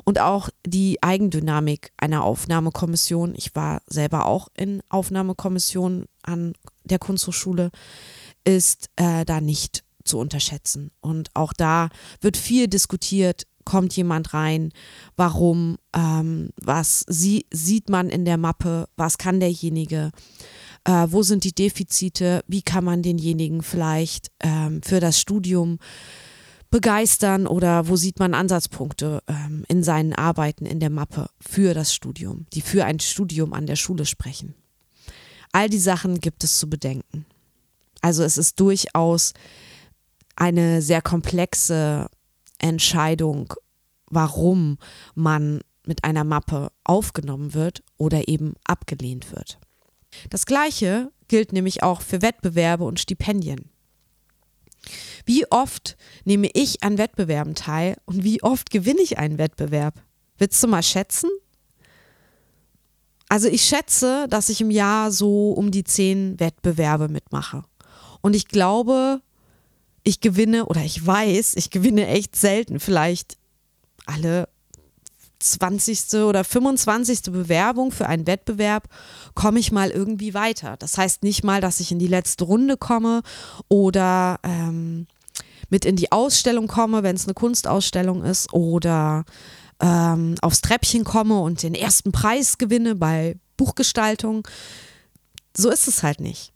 [0.04, 3.34] Und auch die Eigendynamik einer Aufnahmekommission.
[3.36, 7.70] Ich war selber auch in Aufnahmekommissionen an der Kunsthochschule,
[8.44, 10.90] ist äh, da nicht zu unterschätzen.
[11.00, 11.88] Und auch da
[12.20, 14.72] wird viel diskutiert, kommt jemand rein,
[15.16, 20.10] warum, ähm, was sie, sieht man in der Mappe, was kann derjenige,
[20.84, 25.78] äh, wo sind die Defizite, wie kann man denjenigen vielleicht ähm, für das Studium
[26.72, 31.94] begeistern oder wo sieht man Ansatzpunkte ähm, in seinen Arbeiten in der Mappe für das
[31.94, 34.54] Studium, die für ein Studium an der Schule sprechen.
[35.52, 37.26] All die Sachen gibt es zu bedenken.
[38.00, 39.34] Also es ist durchaus
[40.34, 42.08] eine sehr komplexe
[42.58, 43.52] Entscheidung,
[44.06, 44.78] warum
[45.14, 49.58] man mit einer Mappe aufgenommen wird oder eben abgelehnt wird.
[50.30, 53.68] Das gleiche gilt nämlich auch für Wettbewerbe und Stipendien.
[55.24, 60.02] Wie oft nehme ich an Wettbewerben teil und wie oft gewinne ich einen Wettbewerb?
[60.38, 61.30] Willst du mal schätzen?
[63.28, 67.64] Also ich schätze, dass ich im Jahr so um die zehn Wettbewerbe mitmache.
[68.20, 69.22] Und ich glaube,
[70.04, 73.38] ich gewinne oder ich weiß, ich gewinne echt selten, vielleicht
[74.04, 74.48] alle
[75.42, 76.14] 20.
[76.24, 77.24] oder 25.
[77.24, 78.88] Bewerbung für einen Wettbewerb
[79.34, 80.76] komme ich mal irgendwie weiter.
[80.78, 83.22] Das heißt nicht mal, dass ich in die letzte Runde komme
[83.68, 85.06] oder ähm,
[85.68, 89.24] mit in die Ausstellung komme, wenn es eine Kunstausstellung ist oder
[89.80, 94.46] ähm, aufs Treppchen komme und den ersten Preis gewinne bei Buchgestaltung.
[95.56, 96.52] So ist es halt nicht.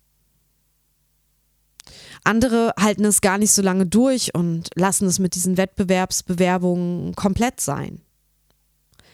[2.23, 7.61] Andere halten es gar nicht so lange durch und lassen es mit diesen Wettbewerbsbewerbungen komplett
[7.61, 8.01] sein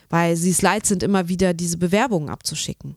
[0.10, 2.96] weil sie es leid sind, immer wieder diese Bewerbungen abzuschicken.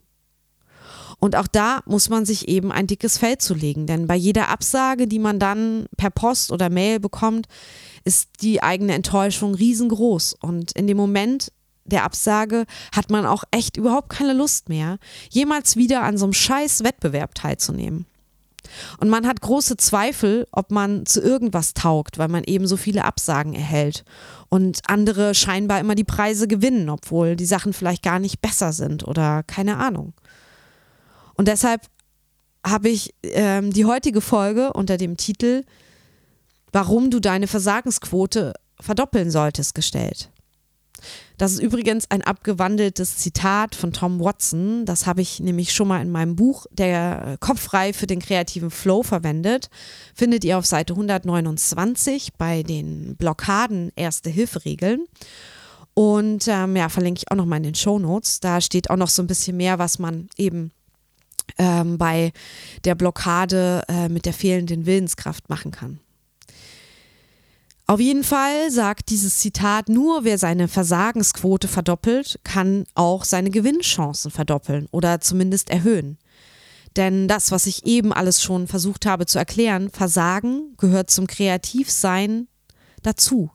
[1.18, 5.06] Und auch da muss man sich eben ein dickes Feld zulegen, denn bei jeder Absage,
[5.06, 7.46] die man dann per Post oder Mail bekommt,
[8.04, 10.34] ist die eigene Enttäuschung riesengroß.
[10.40, 11.52] Und in dem Moment
[11.84, 14.98] der Absage hat man auch echt überhaupt keine Lust mehr,
[15.30, 18.06] jemals wieder an so einem scheiß Wettbewerb teilzunehmen.
[18.98, 23.04] Und man hat große Zweifel, ob man zu irgendwas taugt, weil man eben so viele
[23.04, 24.04] Absagen erhält
[24.48, 29.06] und andere scheinbar immer die Preise gewinnen, obwohl die Sachen vielleicht gar nicht besser sind
[29.06, 30.14] oder keine Ahnung.
[31.35, 31.82] Und deshalb
[32.64, 35.64] habe ich ähm, die heutige Folge unter dem Titel
[36.72, 40.30] Warum du deine Versagensquote verdoppeln solltest gestellt.
[41.38, 44.87] Das ist übrigens ein abgewandeltes Zitat von Tom Watson.
[44.87, 48.70] Das habe ich nämlich schon mal in meinem Buch Der Kopf frei für den kreativen
[48.70, 49.68] Flow verwendet.
[50.14, 55.04] Findet ihr auf Seite 129 bei den Blockaden Erste Hilferegeln.
[55.92, 58.40] Und ähm, ja, verlinke ich auch noch mal in den Show Notes.
[58.40, 60.70] Da steht auch noch so ein bisschen mehr, was man eben
[61.59, 62.32] ähm, bei
[62.85, 66.00] der Blockade äh, mit der fehlenden Willenskraft machen kann.
[67.88, 74.33] Auf jeden Fall sagt dieses Zitat, nur wer seine Versagensquote verdoppelt, kann auch seine Gewinnchancen
[74.33, 76.18] verdoppeln oder zumindest erhöhen.
[76.96, 82.49] Denn das, was ich eben alles schon versucht habe zu erklären, Versagen gehört zum Kreativsein
[83.03, 83.51] dazu.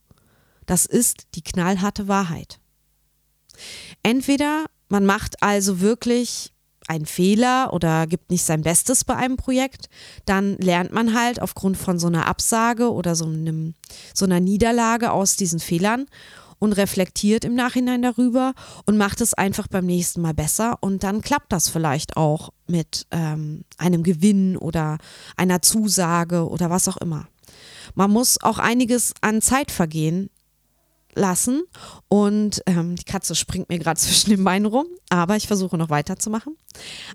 [0.65, 2.60] Das ist die knallharte Wahrheit.
[4.02, 6.54] Entweder man macht also wirklich
[6.91, 9.89] einen Fehler oder gibt nicht sein Bestes bei einem Projekt,
[10.25, 13.75] dann lernt man halt aufgrund von so einer Absage oder so, einem,
[14.13, 16.06] so einer Niederlage aus diesen Fehlern
[16.60, 18.54] und reflektiert im Nachhinein darüber
[18.86, 23.08] und macht es einfach beim nächsten Mal besser und dann klappt das vielleicht auch mit
[23.12, 24.97] ähm, einem Gewinn oder
[25.38, 27.27] einer Zusage oder was auch immer.
[27.95, 30.30] Man muss auch einiges an Zeit vergehen,
[31.15, 31.63] lassen.
[32.08, 35.89] Und ähm, die Katze springt mir gerade zwischen den Beinen rum, aber ich versuche noch
[35.89, 36.58] weiterzumachen.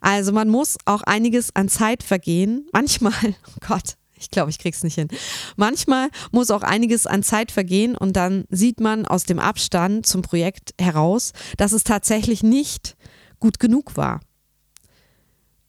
[0.00, 2.68] Also man muss auch einiges an Zeit vergehen.
[2.72, 5.08] Manchmal, oh Gott, ich glaube, ich krieg's nicht hin.
[5.56, 10.22] Manchmal muss auch einiges an Zeit vergehen und dann sieht man aus dem Abstand zum
[10.22, 12.96] Projekt heraus, dass es tatsächlich nicht
[13.38, 14.20] gut genug war.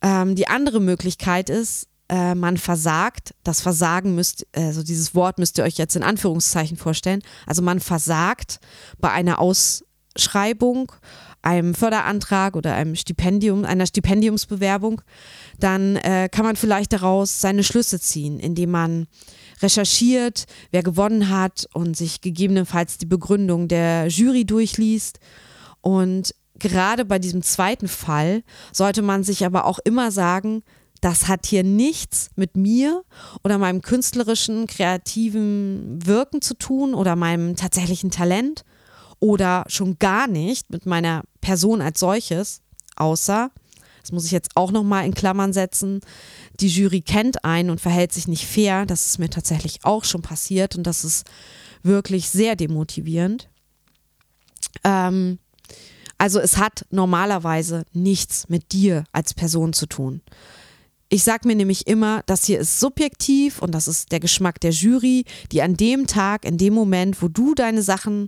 [0.02, 3.34] Ähm, die andere Möglichkeit ist, äh, man versagt.
[3.44, 7.22] Das Versagen müsst, also dieses Wort müsst ihr euch jetzt in Anführungszeichen vorstellen.
[7.46, 8.60] Also man versagt
[9.00, 10.92] bei einer Ausschreibung,
[11.42, 15.02] einem Förderantrag oder einem Stipendium, einer Stipendiumsbewerbung,
[15.60, 19.08] dann äh, kann man vielleicht daraus seine Schlüsse ziehen, indem man
[19.62, 25.20] recherchiert, wer gewonnen hat und sich gegebenenfalls die Begründung der Jury durchliest
[25.82, 30.64] und gerade bei diesem zweiten Fall sollte man sich aber auch immer sagen,
[31.02, 33.04] das hat hier nichts mit mir
[33.44, 38.64] oder meinem künstlerischen, kreativen Wirken zu tun oder meinem tatsächlichen Talent
[39.20, 42.62] oder schon gar nicht mit meiner Person als solches,
[42.96, 43.52] außer,
[44.02, 46.02] das muss ich jetzt auch nochmal in Klammern setzen,
[46.60, 48.86] die Jury kennt einen und verhält sich nicht fair.
[48.86, 51.26] Das ist mir tatsächlich auch schon passiert und das ist
[51.84, 53.50] wirklich sehr demotivierend.
[54.84, 55.40] Ähm,
[56.18, 60.22] also es hat normalerweise nichts mit dir als Person zu tun.
[61.10, 64.72] Ich sage mir nämlich immer, das hier ist subjektiv und das ist der Geschmack der
[64.72, 68.28] Jury, die an dem Tag, in dem Moment, wo du deine Sachen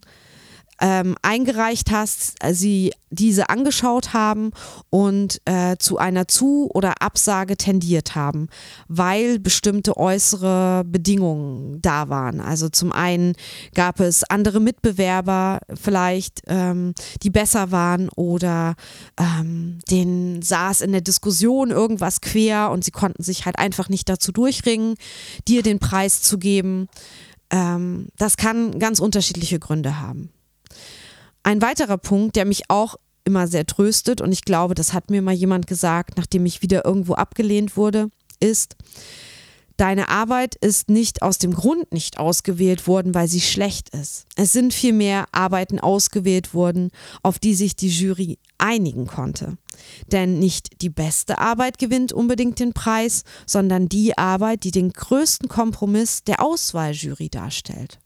[0.79, 4.51] ähm, eingereicht hast, äh, sie diese angeschaut haben
[4.89, 8.49] und äh, zu einer Zu- oder Absage tendiert haben,
[8.87, 12.39] weil bestimmte äußere Bedingungen da waren.
[12.39, 13.33] Also zum einen
[13.73, 18.75] gab es andere Mitbewerber vielleicht, ähm, die besser waren oder
[19.19, 24.07] ähm, denen saß in der Diskussion irgendwas quer und sie konnten sich halt einfach nicht
[24.07, 24.95] dazu durchringen,
[25.47, 26.87] dir den Preis zu geben.
[27.49, 30.29] Ähm, das kann ganz unterschiedliche Gründe haben.
[31.49, 35.23] Ein weiterer Punkt, der mich auch immer sehr tröstet, und ich glaube, das hat mir
[35.23, 38.75] mal jemand gesagt, nachdem ich wieder irgendwo abgelehnt wurde, ist,
[39.75, 44.25] Deine Arbeit ist nicht aus dem Grund nicht ausgewählt worden, weil sie schlecht ist.
[44.35, 46.91] Es sind vielmehr Arbeiten ausgewählt worden,
[47.23, 49.57] auf die sich die Jury einigen konnte.
[50.11, 55.47] Denn nicht die beste Arbeit gewinnt unbedingt den Preis, sondern die Arbeit, die den größten
[55.47, 57.99] Kompromiss der Auswahljury darstellt.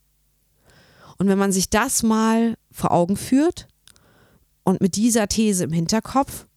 [1.17, 3.67] Und wenn man sich das mal vor Augen führt
[4.63, 6.47] und mit dieser These im Hinterkopf,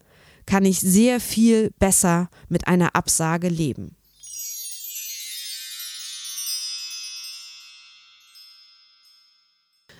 [0.46, 3.96] kann ich sehr viel besser mit einer Absage leben.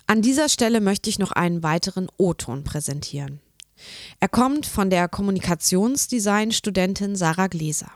[0.08, 3.40] An dieser Stelle möchte ich noch einen weiteren O-Ton präsentieren.
[4.20, 7.90] Er kommt von der Kommunikationsdesign-Studentin Sarah Gläser.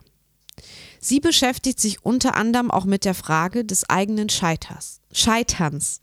[1.02, 6.02] Sie beschäftigt sich unter anderem auch mit der Frage des eigenen Scheiters, Scheiterns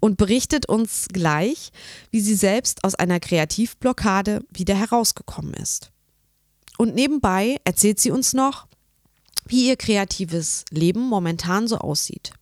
[0.00, 1.70] und berichtet uns gleich,
[2.10, 5.92] wie sie selbst aus einer Kreativblockade wieder herausgekommen ist.
[6.78, 8.66] Und nebenbei erzählt sie uns noch,
[9.44, 12.32] wie ihr kreatives Leben momentan so aussieht.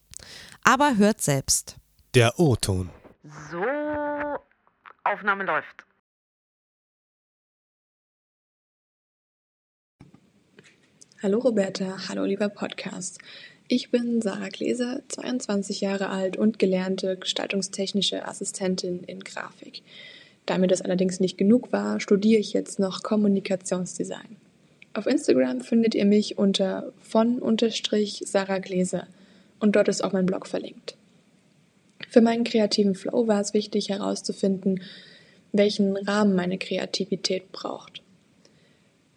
[0.63, 1.77] Aber hört selbst.
[2.15, 2.89] Der O-Ton.
[3.51, 3.65] So,
[5.03, 5.85] Aufnahme läuft.
[11.23, 13.21] Hallo Roberta, hallo lieber Podcast.
[13.69, 19.81] Ich bin Sarah Gläser, 22 Jahre alt und gelernte gestaltungstechnische Assistentin in Grafik.
[20.45, 24.37] Da mir das allerdings nicht genug war, studiere ich jetzt noch Kommunikationsdesign.
[24.93, 29.07] Auf Instagram findet ihr mich unter von-sarah Gläser
[29.59, 30.99] und dort ist auch mein Blog verlinkt.
[32.11, 34.83] Für meinen kreativen Flow war es wichtig herauszufinden,
[35.53, 38.03] welchen Rahmen meine Kreativität braucht.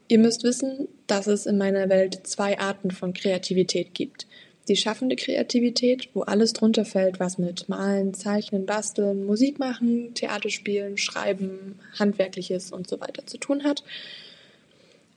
[0.08, 4.28] Ihr müsst wissen, dass es in meiner Welt zwei Arten von Kreativität gibt.
[4.68, 10.50] Die schaffende Kreativität, wo alles drunter fällt, was mit Malen, Zeichnen, Basteln, Musik machen, Theater
[10.50, 13.84] spielen, Schreiben, Handwerkliches und so weiter zu tun hat.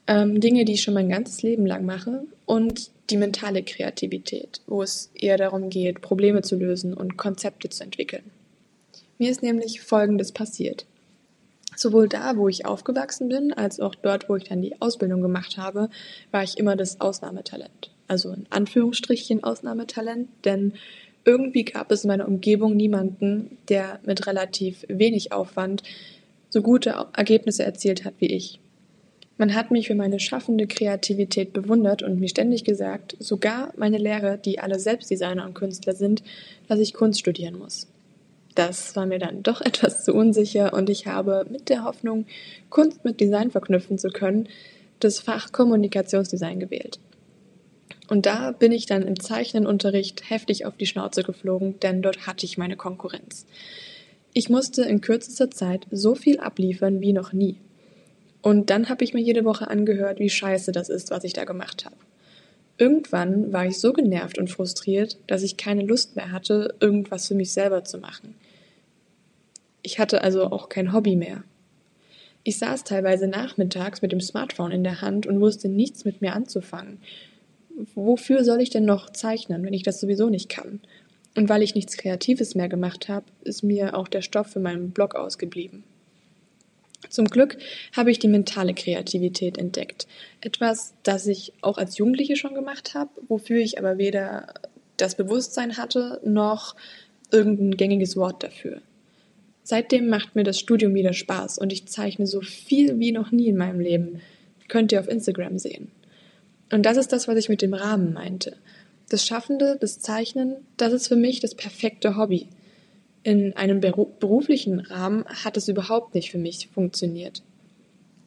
[0.07, 2.25] Ähm, Dinge, die ich schon mein ganzes Leben lang mache.
[2.47, 7.85] Und die mentale Kreativität, wo es eher darum geht, Probleme zu lösen und Konzepte zu
[7.85, 8.25] entwickeln.
[9.19, 10.87] Mir ist nämlich Folgendes passiert.
[11.77, 15.57] Sowohl da, wo ich aufgewachsen bin, als auch dort, wo ich dann die Ausbildung gemacht
[15.57, 15.89] habe,
[16.31, 17.91] war ich immer das Ausnahmetalent.
[18.09, 20.75] Also in Anführungsstrichen Ausnahmetalent, denn
[21.25, 25.83] irgendwie gab es in meiner Umgebung niemanden, der mit relativ wenig Aufwand
[26.51, 28.61] so gute Ergebnisse erzielt hat wie ich.
[29.39, 34.37] Man hat mich für meine schaffende Kreativität bewundert und mir ständig gesagt, sogar meine Lehrer,
[34.37, 36.23] die alle Selbstdesigner und Künstler sind,
[36.69, 37.89] dass ich Kunst studieren muss.
[38.55, 42.27] Das war mir dann doch etwas zu unsicher und ich habe mit der Hoffnung,
[42.71, 44.49] Kunst mit Design verknüpfen zu können,
[45.01, 46.99] das Fach Kommunikationsdesign gewählt.
[48.09, 52.45] Und da bin ich dann im Zeichnenunterricht heftig auf die Schnauze geflogen, denn dort hatte
[52.45, 53.47] ich meine Konkurrenz.
[54.35, 57.57] Ich musste in kürzester Zeit so viel abliefern wie noch nie.
[58.43, 61.45] Und dann habe ich mir jede Woche angehört, wie scheiße das ist, was ich da
[61.45, 61.97] gemacht habe.
[62.79, 67.35] Irgendwann war ich so genervt und frustriert, dass ich keine Lust mehr hatte, irgendwas für
[67.35, 68.35] mich selber zu machen.
[69.83, 71.45] Ich hatte also auch kein Hobby mehr.
[72.45, 76.35] Ich saß teilweise nachmittags mit dem Smartphone in der Hand und wusste nichts mit mir
[76.35, 76.99] anzufangen.
[77.95, 80.81] Wofür soll ich denn noch zeichnen, wenn ich das sowieso nicht kann?
[81.37, 84.91] Und weil ich nichts Kreatives mehr gemacht habe, ist mir auch der Stoff für meinen
[84.91, 85.85] Blog ausgeblieben.
[87.09, 87.59] Zum Glück
[87.97, 90.07] habe ich die mentale Kreativität entdeckt.
[90.41, 94.55] Etwas, das ich auch als Jugendliche schon gemacht habe, wofür ich aber weder
[94.97, 96.77] das Bewusstsein hatte noch
[97.31, 98.83] irgendein gängiges Wort dafür.
[99.65, 103.49] Seitdem macht mir das Studium wieder Spaß und ich zeichne so viel wie noch nie
[103.49, 104.21] in meinem Leben.
[104.69, 105.91] Könnt ihr auf Instagram sehen.
[106.73, 108.57] Und das ist das, was ich mit dem Rahmen meinte.
[109.09, 112.49] Das Schaffende, das Zeichnen, das ist für mich das perfekte Hobby.
[113.23, 117.43] In einem beruflichen Rahmen hat es überhaupt nicht für mich funktioniert.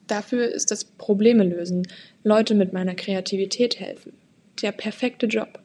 [0.08, 1.88] Dafür ist das Probleme lösen,
[2.24, 4.14] Leute mit meiner Kreativität helfen.
[4.62, 5.60] Der perfekte Job.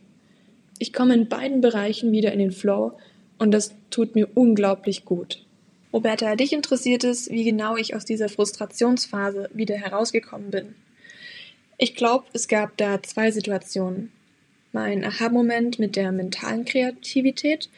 [0.78, 2.92] Ich komme in beiden Bereichen wieder in den Flow
[3.38, 5.44] und das tut mir unglaublich gut.
[5.93, 10.74] Roberta, dich interessiert es, wie genau ich aus dieser Frustrationsphase wieder herausgekommen bin.
[11.78, 14.12] Ich glaube, es gab da zwei Situationen.
[14.72, 17.68] Mein Aha-Moment mit der mentalen Kreativität,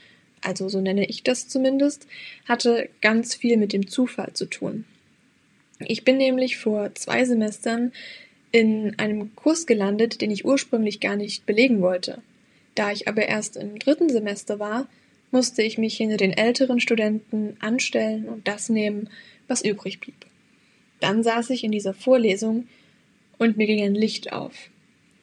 [0.43, 2.07] also so nenne ich das zumindest,
[2.47, 4.85] hatte ganz viel mit dem Zufall zu tun.
[5.79, 7.93] Ich bin nämlich vor zwei Semestern
[8.51, 12.21] in einem Kurs gelandet, den ich ursprünglich gar nicht belegen wollte.
[12.75, 14.87] Da ich aber erst im dritten Semester war,
[15.33, 19.11] musste ich mich hinter den älteren Studenten anstellen und das nehmen,
[19.49, 20.27] was übrig blieb.
[21.01, 22.69] Dann saß ich in dieser Vorlesung
[23.39, 24.71] und mir ging ein Licht auf.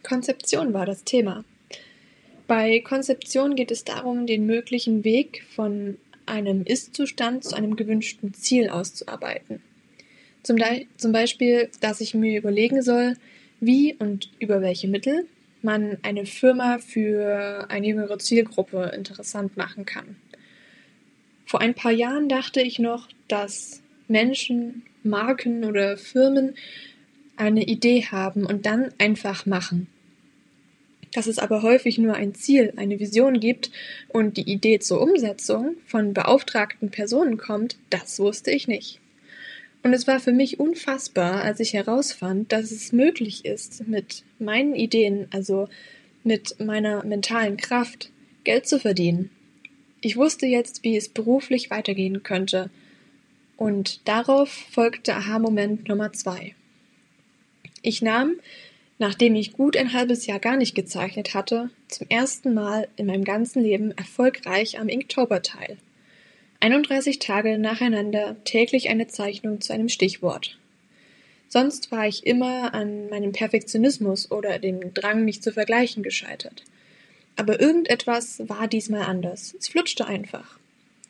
[0.03, 1.45] Konzeption war das Thema.
[2.47, 8.69] Bei Konzeption geht es darum, den möglichen Weg von einem Ist-Zustand zu einem gewünschten Ziel
[8.69, 9.61] auszuarbeiten.
[10.43, 10.57] Zum,
[11.11, 13.15] Beispiel, dass ich mir überlegen soll,
[13.59, 15.27] wie und über welche Mittel
[15.61, 20.15] man eine Firma für eine jüngere Zielgruppe interessant machen kann.
[21.45, 26.55] Vor ein paar Jahren dachte ich noch, dass Menschen, Marken oder Firmen
[27.37, 29.87] eine Idee haben und dann einfach machen.
[31.13, 33.71] Dass es aber häufig nur ein Ziel, eine Vision gibt
[34.09, 38.99] und die Idee zur Umsetzung von beauftragten Personen kommt, das wusste ich nicht.
[39.81, 44.75] Und es war für mich unfassbar, als ich herausfand, dass es möglich ist, mit meinen
[44.75, 45.69] Ideen, also
[46.23, 48.11] mit meiner mentalen Kraft,
[48.43, 49.29] Geld zu verdienen.
[50.01, 52.69] Ich wusste jetzt, wie es beruflich weitergehen könnte.
[53.57, 56.55] Und darauf folgte Aha-Moment Nummer zwei.
[57.81, 58.35] Ich nahm,
[58.97, 63.23] nachdem ich gut ein halbes Jahr gar nicht gezeichnet hatte, zum ersten Mal in meinem
[63.23, 65.77] ganzen Leben erfolgreich am Inktober teil.
[66.61, 70.57] 31 Tage nacheinander täglich eine Zeichnung zu einem Stichwort.
[71.47, 76.63] Sonst war ich immer an meinem Perfektionismus oder dem Drang, mich zu vergleichen, gescheitert.
[77.35, 79.55] Aber irgendetwas war diesmal anders.
[79.57, 80.59] Es flutschte einfach.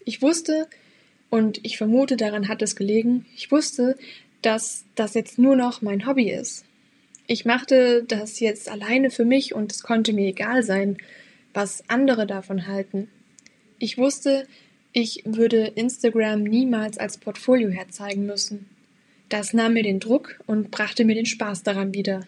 [0.05, 0.67] Ich wusste,
[1.29, 3.97] und ich vermute, daran hat es gelegen, ich wusste,
[4.41, 6.65] dass das jetzt nur noch mein Hobby ist.
[7.27, 10.97] Ich machte das jetzt alleine für mich und es konnte mir egal sein,
[11.53, 13.09] was andere davon halten.
[13.77, 14.47] Ich wusste,
[14.91, 18.67] ich würde Instagram niemals als Portfolio herzeigen müssen.
[19.29, 22.25] Das nahm mir den Druck und brachte mir den Spaß daran wieder.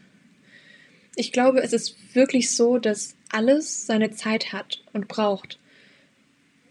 [1.16, 5.60] Ich glaube, es ist wirklich so, dass alles seine Zeit hat und braucht.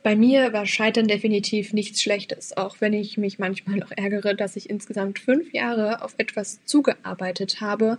[0.03, 4.57] Bei mir war Scheitern definitiv nichts Schlechtes, auch wenn ich mich manchmal noch ärgere, dass
[4.57, 7.99] ich insgesamt fünf Jahre auf etwas zugearbeitet habe,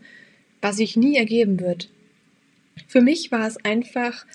[0.61, 1.89] was sich nie ergeben wird.
[2.87, 4.25] Für mich war es einfach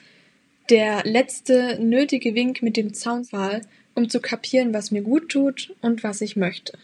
[0.70, 3.62] der letzte nötige Wink mit dem Zaunpfahl,
[3.94, 6.78] um zu kapieren, was mir gut tut und was ich möchte.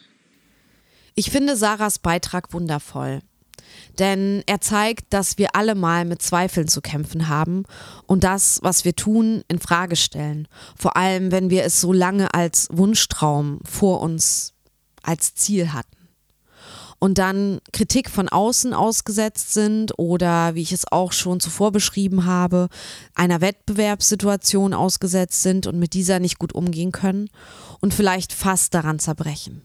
[1.15, 3.21] Ich finde Sarahs Beitrag wundervoll.
[3.99, 7.65] Denn er zeigt, dass wir alle mal mit Zweifeln zu kämpfen haben
[8.07, 10.49] und das, was wir tun, in Frage stellen.
[10.77, 14.55] Vor allem, wenn wir es so lange als Wunschtraum vor uns
[15.03, 16.02] als Ziel hatten
[17.03, 22.27] und dann Kritik von außen ausgesetzt sind oder, wie ich es auch schon zuvor beschrieben
[22.27, 22.69] habe,
[23.17, 27.29] einer Wettbewerbssituation ausgesetzt sind und mit dieser nicht gut umgehen können
[27.81, 29.63] und vielleicht fast daran zerbrechen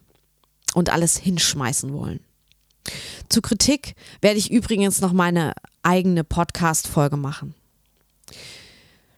[0.73, 2.21] und alles hinschmeißen wollen.
[3.29, 7.53] Zu Kritik werde ich übrigens noch meine eigene Podcast-Folge machen.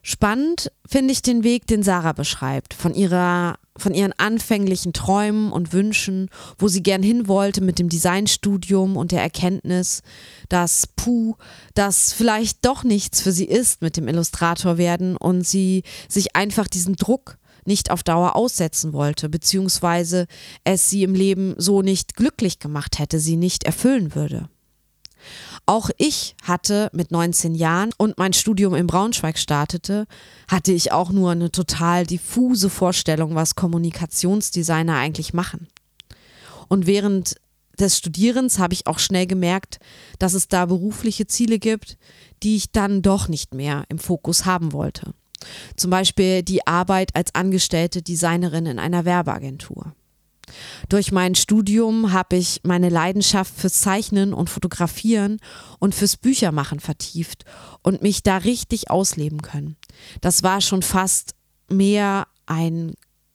[0.02, 5.74] Spannend finde ich den Weg, den Sarah beschreibt, von ihrer von ihren anfänglichen Träumen und
[5.74, 10.02] Wünschen, wo sie gern hin wollte mit dem Designstudium und der Erkenntnis,
[10.50, 11.36] dass puh,
[11.74, 16.68] das vielleicht doch nichts für sie ist mit dem Illustrator werden und sie sich einfach
[16.68, 20.28] diesem Druck nicht auf Dauer aussetzen wollte, beziehungsweise
[20.64, 24.50] es sie im Leben so nicht glücklich gemacht hätte, sie nicht erfüllen würde.
[25.70, 30.08] Auch ich hatte mit 19 Jahren und mein Studium in Braunschweig startete,
[30.48, 35.68] hatte ich auch nur eine total diffuse Vorstellung, was Kommunikationsdesigner eigentlich machen.
[36.70, 37.36] Und während
[37.80, 39.78] des Studierens habe ich auch schnell gemerkt,
[40.18, 42.00] dass es da berufliche Ziele gibt,
[42.42, 45.14] die ich dann doch nicht mehr im Fokus haben wollte.
[45.76, 49.94] Zum Beispiel die Arbeit als angestellte Designerin in einer Werbeagentur.
[50.90, 55.40] Durch mein Studium habe ich meine Leidenschaft fürs Zeichnen und Fotografieren
[55.80, 57.46] und fürs Büchermachen vertieft
[57.84, 59.78] und mich da richtig ausleben können.
[60.22, 61.36] Das war schon fast
[61.70, 62.94] mehr ein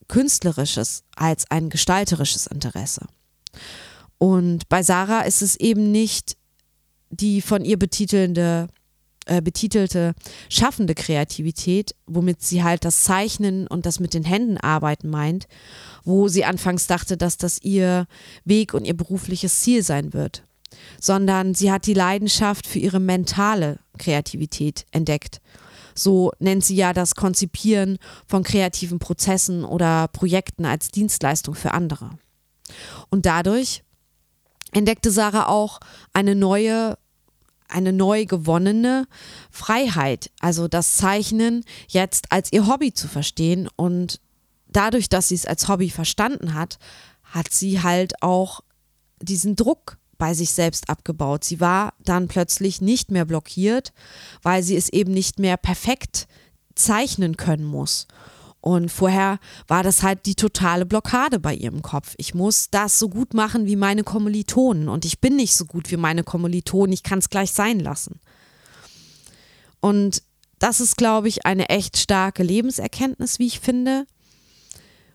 [0.09, 3.07] künstlerisches als ein gestalterisches Interesse.
[4.19, 6.37] Und bei Sarah ist es eben nicht
[7.11, 8.69] die von ihr betitelnde
[9.27, 10.15] äh, betitelte
[10.49, 15.47] schaffende Kreativität, womit sie halt das Zeichnen und das mit den Händen arbeiten meint,
[16.05, 18.07] wo sie anfangs dachte, dass das ihr
[18.45, 20.45] Weg und ihr berufliches Ziel sein wird,
[21.01, 25.41] sondern sie hat die Leidenschaft für ihre mentale Kreativität entdeckt.
[25.95, 32.11] So nennt sie ja das Konzipieren von kreativen Prozessen oder Projekten als Dienstleistung für andere.
[33.11, 33.85] Und dadurch
[34.73, 35.79] entdeckte Sarah auch
[36.13, 36.99] eine neue
[37.75, 39.07] eine neu gewonnene
[39.51, 44.21] Freiheit, also das Zeichnen jetzt als ihr Hobby zu verstehen und
[44.69, 46.79] dadurch, dass sie es als Hobby verstanden hat,
[47.23, 48.61] hat sie halt auch
[49.21, 51.45] diesen Druck bei sich selbst abgebaut.
[51.45, 53.93] Sie war dann plötzlich nicht mehr blockiert,
[54.43, 56.29] weil sie es eben nicht mehr perfekt
[56.75, 58.07] zeichnen können muss.
[58.65, 62.15] Und vorher war das halt die totale Blockade bei ihrem Kopf.
[62.17, 65.91] Ich muss das so gut machen wie meine Kommilitonen und ich bin nicht so gut
[65.91, 68.21] wie meine Kommilitonen, ich kann es gleich sein lassen.
[69.81, 70.23] Und
[70.61, 74.07] das ist, glaube ich, eine echt starke Lebenserkenntnis, wie ich finde.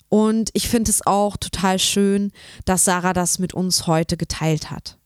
[0.10, 2.32] Und ich finde es auch total schön,
[2.66, 5.00] dass Sarah das mit uns heute geteilt hat.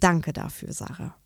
[0.00, 1.19] Danke dafür, Sarah.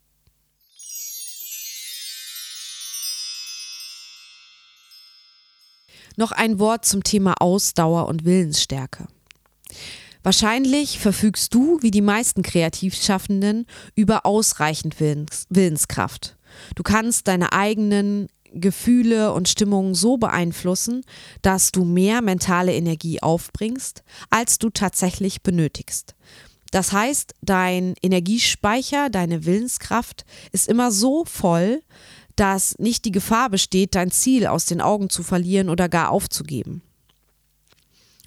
[6.17, 9.07] Noch ein Wort zum Thema Ausdauer und Willensstärke.
[10.23, 16.37] Wahrscheinlich verfügst du, wie die meisten Kreativschaffenden, über ausreichend Willens Willenskraft.
[16.77, 21.05] Du kannst deine eigenen Gefühle und Stimmungen so beeinflussen,
[21.43, 26.15] dass du mehr mentale Energie aufbringst, als du tatsächlich benötigst.
[26.71, 31.83] Das heißt, dein Energiespeicher, deine Willenskraft ist immer so voll,
[32.37, 36.82] dass nicht die Gefahr besteht, dein Ziel aus den Augen zu verlieren oder gar aufzugeben.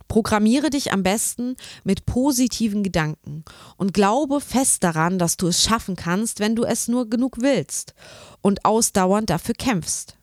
[0.07, 3.43] Programmiere dich am besten mit positiven Gedanken
[3.75, 7.93] und glaube fest daran, dass du es schaffen kannst, wenn du es nur genug willst
[8.41, 10.17] und ausdauernd dafür kämpfst.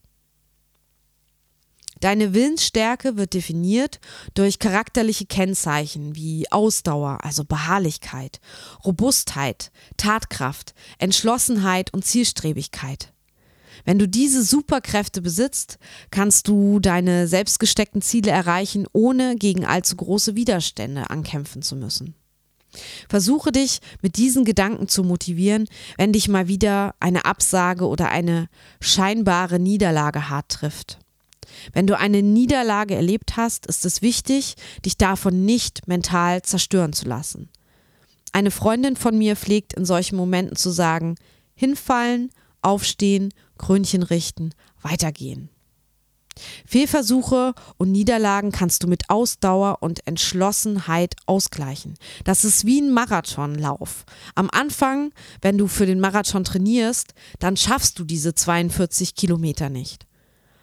[2.00, 3.98] Deine Willensstärke wird definiert
[4.34, 8.40] durch charakterliche Kennzeichen wie Ausdauer, also Beharrlichkeit,
[8.84, 13.13] Robustheit, Tatkraft, Entschlossenheit und Zielstrebigkeit.
[13.84, 15.78] Wenn du diese Superkräfte besitzt,
[16.10, 22.14] kannst du deine selbstgesteckten Ziele erreichen, ohne gegen allzu große Widerstände ankämpfen zu müssen.
[23.08, 28.48] Versuche dich mit diesen Gedanken zu motivieren, wenn dich mal wieder eine Absage oder eine
[28.80, 30.98] scheinbare Niederlage hart trifft.
[31.72, 37.06] Wenn du eine Niederlage erlebt hast, ist es wichtig, dich davon nicht mental zerstören zu
[37.06, 37.48] lassen.
[38.32, 41.14] Eine Freundin von mir pflegt in solchen Momenten zu sagen,
[41.54, 42.30] hinfallen,
[42.62, 44.50] aufstehen Krönchen richten,
[44.82, 45.50] weitergehen.
[46.66, 51.94] Fehlversuche und Niederlagen kannst du mit Ausdauer und Entschlossenheit ausgleichen.
[52.24, 54.04] Das ist wie ein Marathonlauf.
[54.34, 60.06] Am Anfang, wenn du für den Marathon trainierst, dann schaffst du diese 42 Kilometer nicht.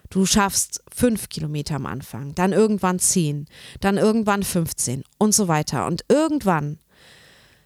[0.09, 3.45] Du schaffst fünf Kilometer am Anfang, dann irgendwann zehn,
[3.79, 5.87] dann irgendwann 15 und so weiter.
[5.87, 6.79] Und irgendwann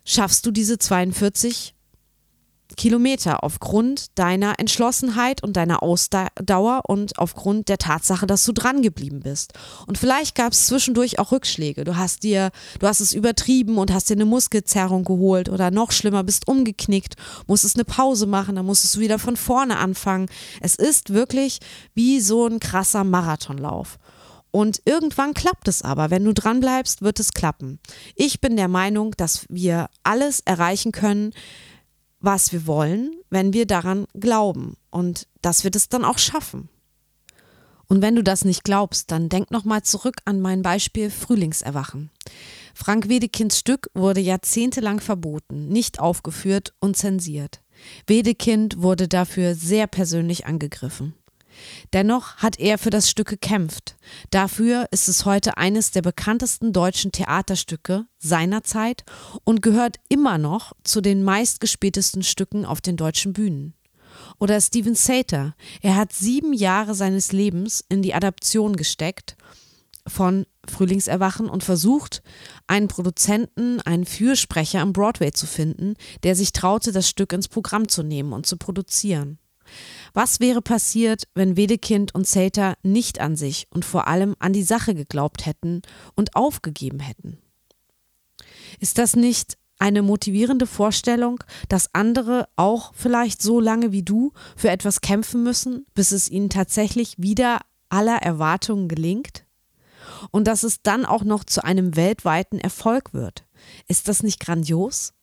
[0.06, 1.75] schaffst du diese 42
[2.78, 9.22] Kilometer aufgrund deiner Entschlossenheit und deiner Ausdauer und aufgrund der Tatsache, dass du dran geblieben
[9.22, 9.54] bist.
[9.88, 11.84] Und vielleicht gab es zwischendurch auch Rückschläge.
[11.84, 15.92] Du hast dir, du hast es übertrieben und hast dir eine Muskelzerrung geholt oder noch
[15.92, 17.16] schlimmer, bist umgeknickt,
[17.48, 20.28] musstest eine Pause machen, dann musstest du wieder von vorne anfangen.
[20.60, 21.60] Es ist wirklich
[21.94, 24.00] wie so ein krasser Marathonlauf.
[24.56, 26.12] Und irgendwann klappt es aber.
[26.12, 27.78] Wenn du dran bleibst, wird es klappen.
[28.16, 31.34] Ich bin der Meinung, dass wir alles erreichen können,
[32.26, 36.70] was wir wollen, wenn wir daran glauben und dass wir das dann auch schaffen.
[37.88, 42.10] Und wenn du das nicht glaubst, dann denk nochmal zurück an mein Beispiel Frühlingserwachen.
[42.74, 47.62] Frank Wedekinds Stück wurde jahrzehntelang verboten, nicht aufgeführt und zensiert.
[48.08, 51.14] Wedekind wurde dafür sehr persönlich angegriffen.
[51.94, 53.96] Dennoch hat er für das Stück gekämpft.
[54.30, 59.04] Dafür ist es heute eines der bekanntesten deutschen Theaterstücke seiner Zeit
[59.44, 63.74] und gehört immer noch zu den meistgespieltesten Stücken auf den deutschen Bühnen.
[64.40, 65.56] Oder Steven Sater.
[65.82, 69.36] Er hat sieben Jahre seines Lebens in die Adaption gesteckt
[70.08, 72.22] von Frühlingserwachen und versucht,
[72.68, 77.88] einen Produzenten, einen Fürsprecher am Broadway zu finden, der sich traute, das Stück ins Programm
[77.88, 79.40] zu nehmen und zu produzieren.
[80.16, 84.64] Was wäre passiert, wenn Wedekind und Zelter nicht an sich und vor allem an die
[84.64, 85.82] Sache geglaubt hätten
[86.16, 87.38] und aufgegeben hätten?
[88.80, 94.70] Ist das nicht eine motivierende Vorstellung, dass andere auch vielleicht so lange wie du für
[94.70, 97.60] etwas kämpfen müssen, bis es ihnen tatsächlich wieder
[97.90, 99.46] aller Erwartungen gelingt?
[100.32, 103.46] und dass es dann auch noch zu einem weltweiten Erfolg wird.
[103.88, 105.14] Ist das nicht grandios?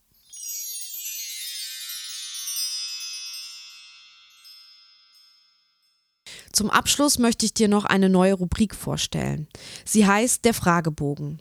[6.53, 9.49] Zum Abschluss möchte ich dir noch eine neue Rubrik vorstellen.
[9.85, 11.41] Sie heißt der Fragebogen.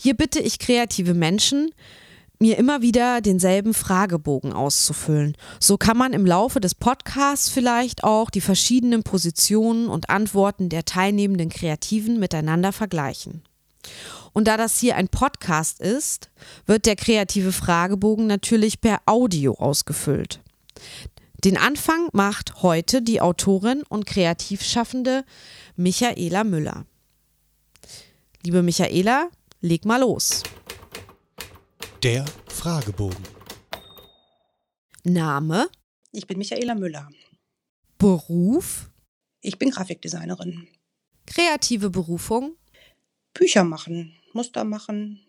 [0.00, 1.70] Hier bitte ich kreative Menschen,
[2.38, 5.36] mir immer wieder denselben Fragebogen auszufüllen.
[5.60, 10.84] So kann man im Laufe des Podcasts vielleicht auch die verschiedenen Positionen und Antworten der
[10.84, 13.42] teilnehmenden Kreativen miteinander vergleichen.
[14.32, 16.30] Und da das hier ein Podcast ist,
[16.66, 20.40] wird der kreative Fragebogen natürlich per Audio ausgefüllt.
[21.44, 25.24] Den Anfang macht heute die Autorin und Kreativschaffende
[25.76, 26.86] Michaela Müller.
[28.42, 29.30] Liebe Michaela,
[29.60, 30.42] leg mal los.
[32.02, 33.24] Der Fragebogen.
[35.04, 35.68] Name,
[36.12, 37.08] Ich bin Michaela Müller.
[37.98, 38.90] Beruf,
[39.40, 40.66] Ich bin Grafikdesignerin.
[41.26, 42.56] kreative Berufung,
[43.34, 45.20] Bücher machen, Muster machen,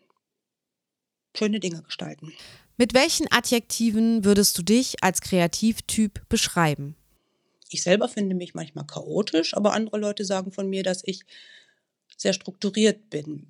[1.36, 2.34] schöne Dinge gestalten.
[2.80, 6.96] Mit welchen Adjektiven würdest du dich als Kreativtyp beschreiben?
[7.70, 11.22] Ich selber finde mich manchmal chaotisch, aber andere Leute sagen von mir, dass ich
[12.16, 13.48] sehr strukturiert bin.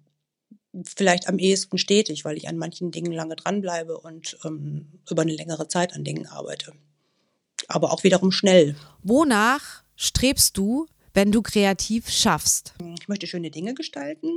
[0.86, 5.36] Vielleicht am ehesten stetig, weil ich an manchen Dingen lange dranbleibe und ähm, über eine
[5.36, 6.72] längere Zeit an Dingen arbeite.
[7.68, 8.76] Aber auch wiederum schnell.
[9.04, 12.76] Wonach strebst du, wenn du kreativ schaffst?
[12.98, 14.30] Ich möchte schöne Dinge gestalten,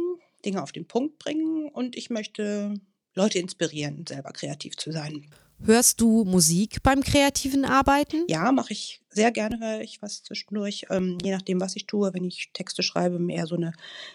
[0.44, 2.74] Dinge auf den Punkt bringen und ich möchte
[3.14, 5.26] Leute inspirieren, selber kreativ zu sein.
[5.62, 8.24] Hörst du Musik beim kreativen Arbeiten?
[8.28, 12.14] Ja, mache ich sehr gerne, höre ich was zwischendurch, ähm, je nachdem, was ich tue.
[12.14, 13.72] Wenn ich Texte schreibe, mehr so eine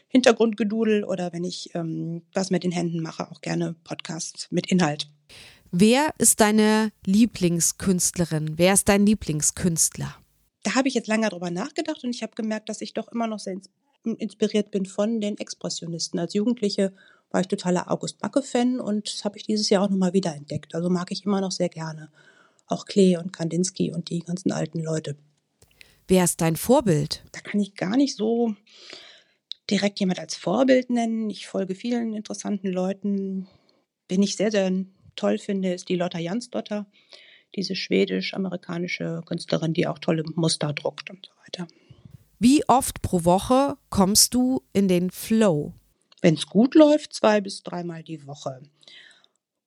[0.08, 5.08] Hintergrundgedudel oder wenn ich ähm, was mit den Händen mache, auch gerne Podcasts mit Inhalt.
[5.72, 8.58] Wer ist deine Lieblingskünstlerin?
[8.58, 10.16] Wer ist dein Lieblingskünstler?
[10.64, 13.28] Da habe ich jetzt lange drüber nachgedacht und ich habe gemerkt, dass ich doch immer
[13.28, 13.70] noch sehr ins
[14.14, 16.20] inspiriert bin von den Expressionisten.
[16.20, 16.94] Als Jugendliche
[17.36, 20.74] war ich totaler August Macke-Fan und das habe ich dieses Jahr auch nochmal wieder entdeckt.
[20.74, 22.10] Also mag ich immer noch sehr gerne.
[22.66, 25.18] Auch Klee und Kandinsky und die ganzen alten Leute.
[26.08, 27.26] Wer ist dein Vorbild?
[27.34, 28.56] Da kann ich gar nicht so
[29.70, 31.30] direkt jemand als Vorbild nennen.
[31.30, 33.50] Ich folge vielen interessanten Leuten.
[34.08, 34.72] Wen ich sehr, sehr
[35.18, 36.86] toll finde, ist die Lotta Jansdotter,
[37.54, 41.68] diese schwedisch-amerikanische Künstlerin, die auch tolle Muster druckt und so weiter.
[42.40, 45.74] Wie oft pro Woche kommst du in den Flow?
[46.26, 48.60] Wenn es gut läuft, zwei bis dreimal die Woche.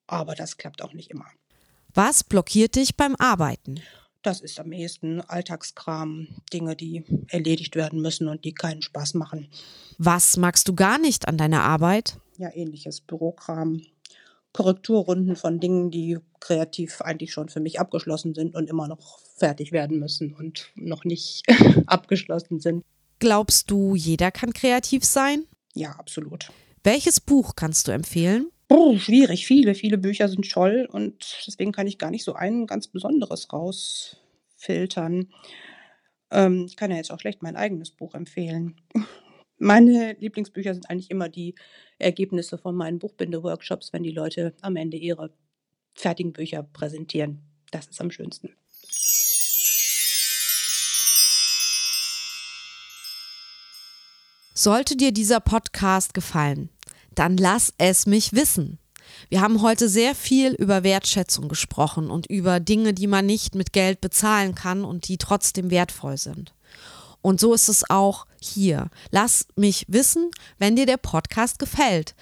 [0.08, 1.26] Aber das klappt auch nicht immer.
[1.94, 3.78] Was blockiert dich beim Arbeiten?
[4.22, 9.48] Das ist am ehesten Alltagskram, Dinge, die erledigt werden müssen und die keinen Spaß machen.
[9.98, 12.16] Was magst du gar nicht an deiner Arbeit?
[12.38, 13.82] Ja, ähnliches Bürokram,
[14.52, 19.70] Korrekturrunden von Dingen, die kreativ eigentlich schon für mich abgeschlossen sind und immer noch fertig
[19.70, 21.44] werden müssen und noch nicht
[21.86, 22.84] abgeschlossen sind.
[23.20, 25.46] Glaubst du, jeder kann kreativ sein?
[25.74, 26.50] Ja, absolut.
[26.84, 28.50] Welches Buch kannst du empfehlen?
[28.68, 29.46] Oh, schwierig.
[29.46, 33.52] Viele, viele Bücher sind toll und deswegen kann ich gar nicht so ein ganz besonderes
[33.52, 35.28] rausfiltern.
[36.30, 38.76] Ähm, ich kann ja jetzt auch schlecht mein eigenes Buch empfehlen.
[39.60, 41.54] Meine Lieblingsbücher sind eigentlich immer die
[41.98, 45.32] Ergebnisse von meinen Buchbinde-Workshops, wenn die Leute am Ende ihre
[45.94, 47.40] fertigen Bücher präsentieren.
[47.72, 48.50] Das ist am schönsten.
[54.60, 56.68] Sollte dir dieser Podcast gefallen,
[57.14, 58.80] dann lass es mich wissen.
[59.28, 63.72] Wir haben heute sehr viel über Wertschätzung gesprochen und über Dinge, die man nicht mit
[63.72, 66.54] Geld bezahlen kann und die trotzdem wertvoll sind.
[67.22, 68.90] Und so ist es auch hier.
[69.12, 70.28] Lass mich wissen,
[70.58, 72.16] wenn dir der Podcast gefällt.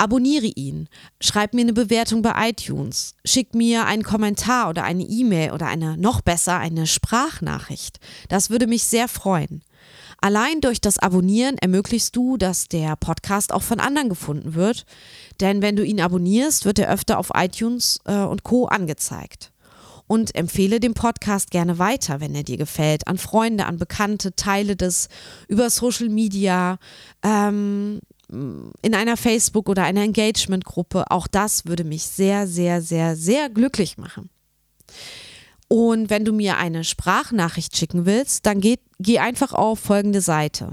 [0.00, 0.88] Abonniere ihn,
[1.20, 5.96] schreib mir eine Bewertung bei iTunes, schick mir einen Kommentar oder eine E-Mail oder eine
[5.96, 7.98] noch besser eine Sprachnachricht.
[8.28, 9.64] Das würde mich sehr freuen.
[10.20, 14.84] Allein durch das Abonnieren ermöglichst du, dass der Podcast auch von anderen gefunden wird.
[15.40, 19.52] Denn wenn du ihn abonnierst, wird er öfter auf iTunes äh, und Co angezeigt.
[20.08, 24.74] Und empfehle den Podcast gerne weiter, wenn er dir gefällt, an Freunde, an Bekannte, teile
[24.74, 25.08] das
[25.48, 26.78] über Social Media,
[27.22, 28.00] ähm,
[28.30, 31.10] in einer Facebook- oder einer Engagement-Gruppe.
[31.10, 34.30] Auch das würde mich sehr, sehr, sehr, sehr glücklich machen.
[35.68, 40.72] Und wenn du mir eine Sprachnachricht schicken willst, dann geh, geh einfach auf folgende Seite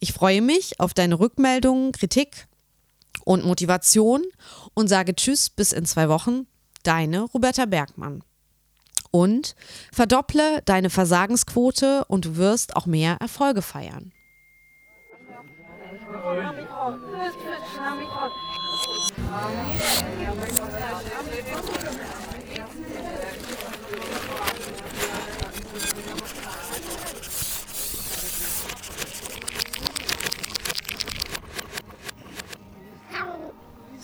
[0.00, 2.48] Ich freue mich auf deine Rückmeldungen, Kritik
[3.24, 4.24] und Motivation
[4.76, 6.46] und sage Tschüss bis in zwei Wochen.
[6.84, 8.22] Deine Roberta Bergmann.
[9.10, 9.56] Und
[9.92, 14.12] verdopple deine Versagensquote und du wirst auch mehr Erfolge feiern.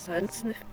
[0.04, 0.71] Sonst nicht.